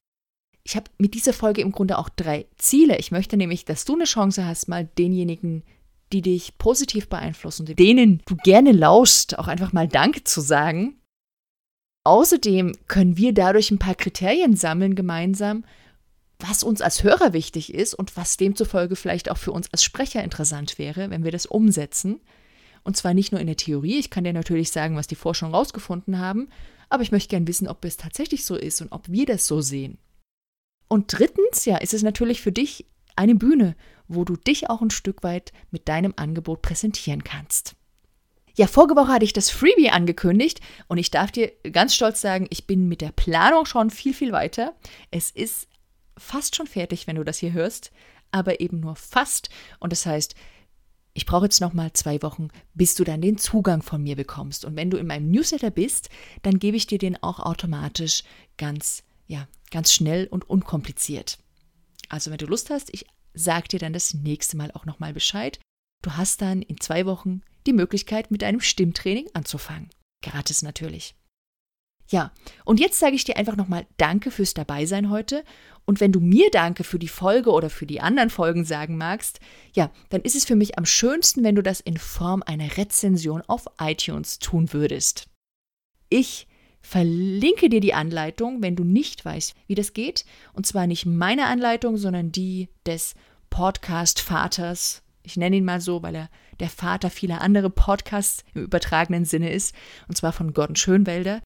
Ich 0.65 0.77
habe 0.77 0.91
mit 0.99 1.15
dieser 1.15 1.33
Folge 1.33 1.61
im 1.61 1.73
Grunde 1.73 1.99
auch 1.99 2.09
drei 2.09 2.47
Ziele. 2.57 2.97
Ich 2.99 3.11
möchte 3.11 3.37
nämlich, 3.37 3.65
dass 3.65 3.85
du 3.85 3.95
eine 3.95 4.05
Chance 4.05 4.47
hast, 4.47 4.69
mal 4.69 4.89
denjenigen, 4.97 5.65
die 6.13 6.23
dich 6.23 6.57
positiv 6.59 7.09
beeinflussen, 7.09 7.67
denen 7.67 8.23
du 8.27 8.37
gerne 8.37 8.71
lauschst, 8.71 9.39
auch 9.39 9.49
einfach 9.49 9.73
mal 9.73 9.89
Danke 9.89 10.23
zu 10.23 10.41
sagen. 10.41 11.02
Außerdem 12.05 12.73
können 12.89 13.17
wir 13.17 13.33
dadurch 13.33 13.71
ein 13.71 13.79
paar 13.79 13.95
Kriterien 13.95 14.57
sammeln 14.57 14.95
gemeinsam, 14.95 15.65
was 16.39 16.65
uns 16.65 16.81
als 16.81 17.05
Hörer 17.05 17.33
wichtig 17.33 17.73
ist 17.73 17.95
und 17.95 18.17
was 18.17 18.37
demzufolge 18.37 18.97
vielleicht 18.97 19.31
auch 19.31 19.39
für 19.39 19.53
uns 19.53 19.73
als 19.73 19.85
Sprecher 19.85 20.25
interessant 20.25 20.79
wäre, 20.79 21.11
wenn 21.11 21.23
wir 21.23 21.31
das 21.31 21.47
umsetzen. 21.47 22.21
Und 22.83 22.97
zwar 22.97 23.15
nicht 23.15 23.31
nur 23.31 23.41
in 23.41 23.47
der 23.47 23.57
Theorie, 23.57 23.99
ich 23.99 24.11
kann 24.11 24.25
dir 24.25 24.33
natürlich 24.33 24.73
sagen, 24.73 24.97
was 24.97 25.07
die 25.07 25.15
Forschung 25.15 25.55
rausgefunden 25.55 26.19
haben, 26.19 26.49
aber 26.89 27.05
ich 27.05 27.13
möchte 27.13 27.29
gerne 27.29 27.47
wissen, 27.47 27.69
ob 27.69 27.85
es 27.85 27.97
tatsächlich 27.97 28.45
so 28.45 28.57
ist 28.57 28.81
und 28.83 28.91
ob 28.91 29.09
wir 29.09 29.25
das 29.25 29.47
so 29.47 29.61
sehen. 29.61 29.99
Und 30.89 31.17
drittens, 31.17 31.65
ja, 31.65 31.77
ist 31.77 31.95
es 31.95 32.03
natürlich 32.03 32.43
für 32.43 32.53
dich 32.53 32.87
eine 33.15 33.37
Bühne, 33.37 33.77
wo 34.09 34.25
du 34.25 34.37
dich 34.37 34.69
auch 34.69 34.83
ein 34.83 34.91
Stück 34.91 35.23
weit 35.23 35.53
mit 35.71 35.89
deinem 35.89 36.13
Angebot 36.17 36.61
präsentieren 36.61 37.23
kannst. 37.23 37.77
Ja, 38.55 38.67
vorige 38.67 38.97
Woche 38.97 39.13
hatte 39.13 39.25
ich 39.25 39.33
das 39.33 39.51
Freebie 39.51 39.91
angekündigt 39.91 40.61
und 40.89 40.99
ich 40.99 41.11
darf 41.11 41.31
dir 41.31 41.53
ganz 41.73 41.95
stolz 41.95 42.21
sagen, 42.21 42.47
ich 42.51 42.67
bin 42.67 42.89
mit 42.89 43.01
der 43.01 43.13
Planung 43.13 43.65
schon 43.65 43.91
viel, 43.91 44.13
viel 44.13 44.33
weiter. 44.33 44.75
Es 45.11 45.31
ist 45.31 45.69
fast 46.19 46.57
schon 46.57 46.67
fertig, 46.67 47.07
wenn 47.07 47.17
du 47.17 47.25
das 47.25 47.39
hier 47.39 47.53
hörst, 47.53 47.93
aber 48.31 48.61
eben 48.61 48.81
nur 48.81 48.97
fast. 48.97 49.49
Und 49.81 49.93
das 49.93 50.05
heißt, 50.05 50.35
ich 51.15 51.27
brauche 51.27 51.45
jetzt 51.45 51.61
noch 51.61 51.73
mal 51.73 51.93
zwei 51.93 52.21
Wochen, 52.23 52.49
bis 52.75 52.95
du 52.95 53.05
dann 53.05 53.21
den 53.21 53.39
Zugang 53.39 53.83
von 53.83 54.03
mir 54.03 54.17
bekommst. 54.17 54.65
Und 54.65 54.77
wenn 54.77 54.91
du 54.91 54.97
in 54.97 55.07
meinem 55.07 55.31
Newsletter 55.31 55.71
bist, 55.71 56.09
dann 56.43 56.59
gebe 56.59 56.77
ich 56.77 56.87
dir 56.87 56.99
den 56.99 57.23
auch 57.23 57.39
automatisch 57.39 58.23
ganz, 58.57 59.03
ja, 59.27 59.47
ganz 59.71 59.93
schnell 59.93 60.27
und 60.27 60.49
unkompliziert. 60.49 61.39
Also 62.09 62.31
wenn 62.31 62.39
du 62.39 62.47
Lust 62.47 62.71
hast, 62.71 62.93
ich 62.93 63.07
sage 63.35 63.69
dir 63.69 63.79
dann 63.79 63.93
das 63.93 64.15
nächste 64.15 64.57
Mal 64.57 64.71
auch 64.73 64.85
noch 64.85 65.01
mal 65.01 65.13
Bescheid. 65.13 65.59
Du 66.03 66.17
hast 66.17 66.43
dann 66.43 66.63
in 66.63 66.81
zwei 66.81 67.07
Wochen 67.07 67.43
die 67.67 67.73
Möglichkeit, 67.73 68.31
mit 68.31 68.45
einem 68.45 68.61
Stimmtraining 68.61 69.29
anzufangen. 69.35 69.91
Gratis 70.23 70.63
natürlich. 70.63 71.15
Ja, 72.09 72.33
und 72.65 72.79
jetzt 72.79 72.99
sage 72.99 73.17
ich 73.17 73.25
dir 73.25 73.37
einfach 73.37 73.57
nochmal 73.57 73.87
Danke 73.97 74.31
fürs 74.31 74.55
Dabeisein 74.55 75.09
heute. 75.09 75.45
Und 75.85 76.01
wenn 76.01 76.13
du 76.13 76.21
mir 76.21 76.51
Danke 76.51 76.85
für 76.85 76.99
die 76.99 77.09
Folge 77.09 77.51
oder 77.51 77.71
für 77.71 77.87
die 77.87 78.01
anderen 78.01 78.31
Folgen 78.31 78.65
sagen 78.65 78.97
magst, 78.99 79.41
ja, 79.75 79.91
dann 80.11 80.21
ist 80.21 80.37
es 80.37 80.45
für 80.45 80.55
mich 80.55 80.79
am 80.79 80.85
schönsten, 80.85 81.43
wenn 81.43 81.57
du 81.57 81.63
das 81.63 81.81
in 81.81 81.97
Form 81.97 82.43
einer 82.45 82.77
Rezension 82.77 83.43
auf 83.47 83.65
iTunes 83.81 84.39
tun 84.39 84.73
würdest. 84.73 85.27
Ich 86.09 86.47
verlinke 86.83 87.69
dir 87.69 87.81
die 87.81 87.95
Anleitung, 87.95 88.61
wenn 88.61 88.77
du 88.77 88.85
nicht 88.85 89.25
weißt, 89.25 89.55
wie 89.67 89.75
das 89.75 89.95
geht. 89.95 90.25
Und 90.53 90.67
zwar 90.67 90.87
nicht 90.87 91.07
meine 91.07 91.47
Anleitung, 91.47 91.97
sondern 91.97 92.31
die 92.31 92.69
des 92.85 93.15
Podcast-Vaters. 93.51 95.02
Ich 95.23 95.37
nenne 95.37 95.57
ihn 95.57 95.65
mal 95.65 95.81
so, 95.81 96.03
weil 96.03 96.15
er 96.15 96.31
der 96.61 96.71
Vater 96.71 97.11
vieler 97.11 97.41
anderer 97.41 97.71
Podcasts 97.71 98.45
im 98.55 98.63
übertragenen 98.63 99.25
Sinne 99.25 99.53
ist. 99.53 99.75
Und 100.09 100.17
zwar 100.17 100.33
von 100.33 100.53
Gordon 100.53 100.77
Schönwelder. 100.77 101.41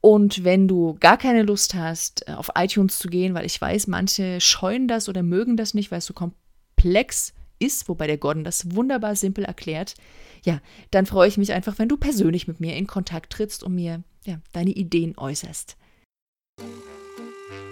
Und 0.00 0.44
wenn 0.44 0.66
du 0.66 0.96
gar 0.98 1.18
keine 1.18 1.42
Lust 1.42 1.74
hast, 1.74 2.26
äh, 2.26 2.32
auf 2.32 2.50
iTunes 2.54 2.98
zu 2.98 3.08
gehen, 3.08 3.34
weil 3.34 3.44
ich 3.44 3.60
weiß, 3.60 3.86
manche 3.86 4.40
scheuen 4.40 4.88
das 4.88 5.08
oder 5.08 5.22
mögen 5.22 5.56
das 5.56 5.74
nicht, 5.74 5.90
weil 5.90 5.98
es 5.98 6.06
so 6.06 6.14
komplex 6.14 7.34
ist, 7.58 7.88
wobei 7.88 8.06
der 8.06 8.16
Gordon 8.16 8.44
das 8.44 8.74
wunderbar 8.74 9.14
simpel 9.14 9.44
erklärt, 9.44 9.94
ja, 10.42 10.60
dann 10.90 11.04
freue 11.04 11.28
ich 11.28 11.36
mich 11.36 11.52
einfach, 11.52 11.78
wenn 11.78 11.88
du 11.88 11.98
persönlich 11.98 12.48
mit 12.48 12.60
mir 12.60 12.76
in 12.76 12.86
Kontakt 12.86 13.30
trittst 13.30 13.62
und 13.62 13.74
mir 13.74 14.02
ja, 14.24 14.40
deine 14.52 14.70
Ideen 14.70 15.18
äußerst. 15.18 15.76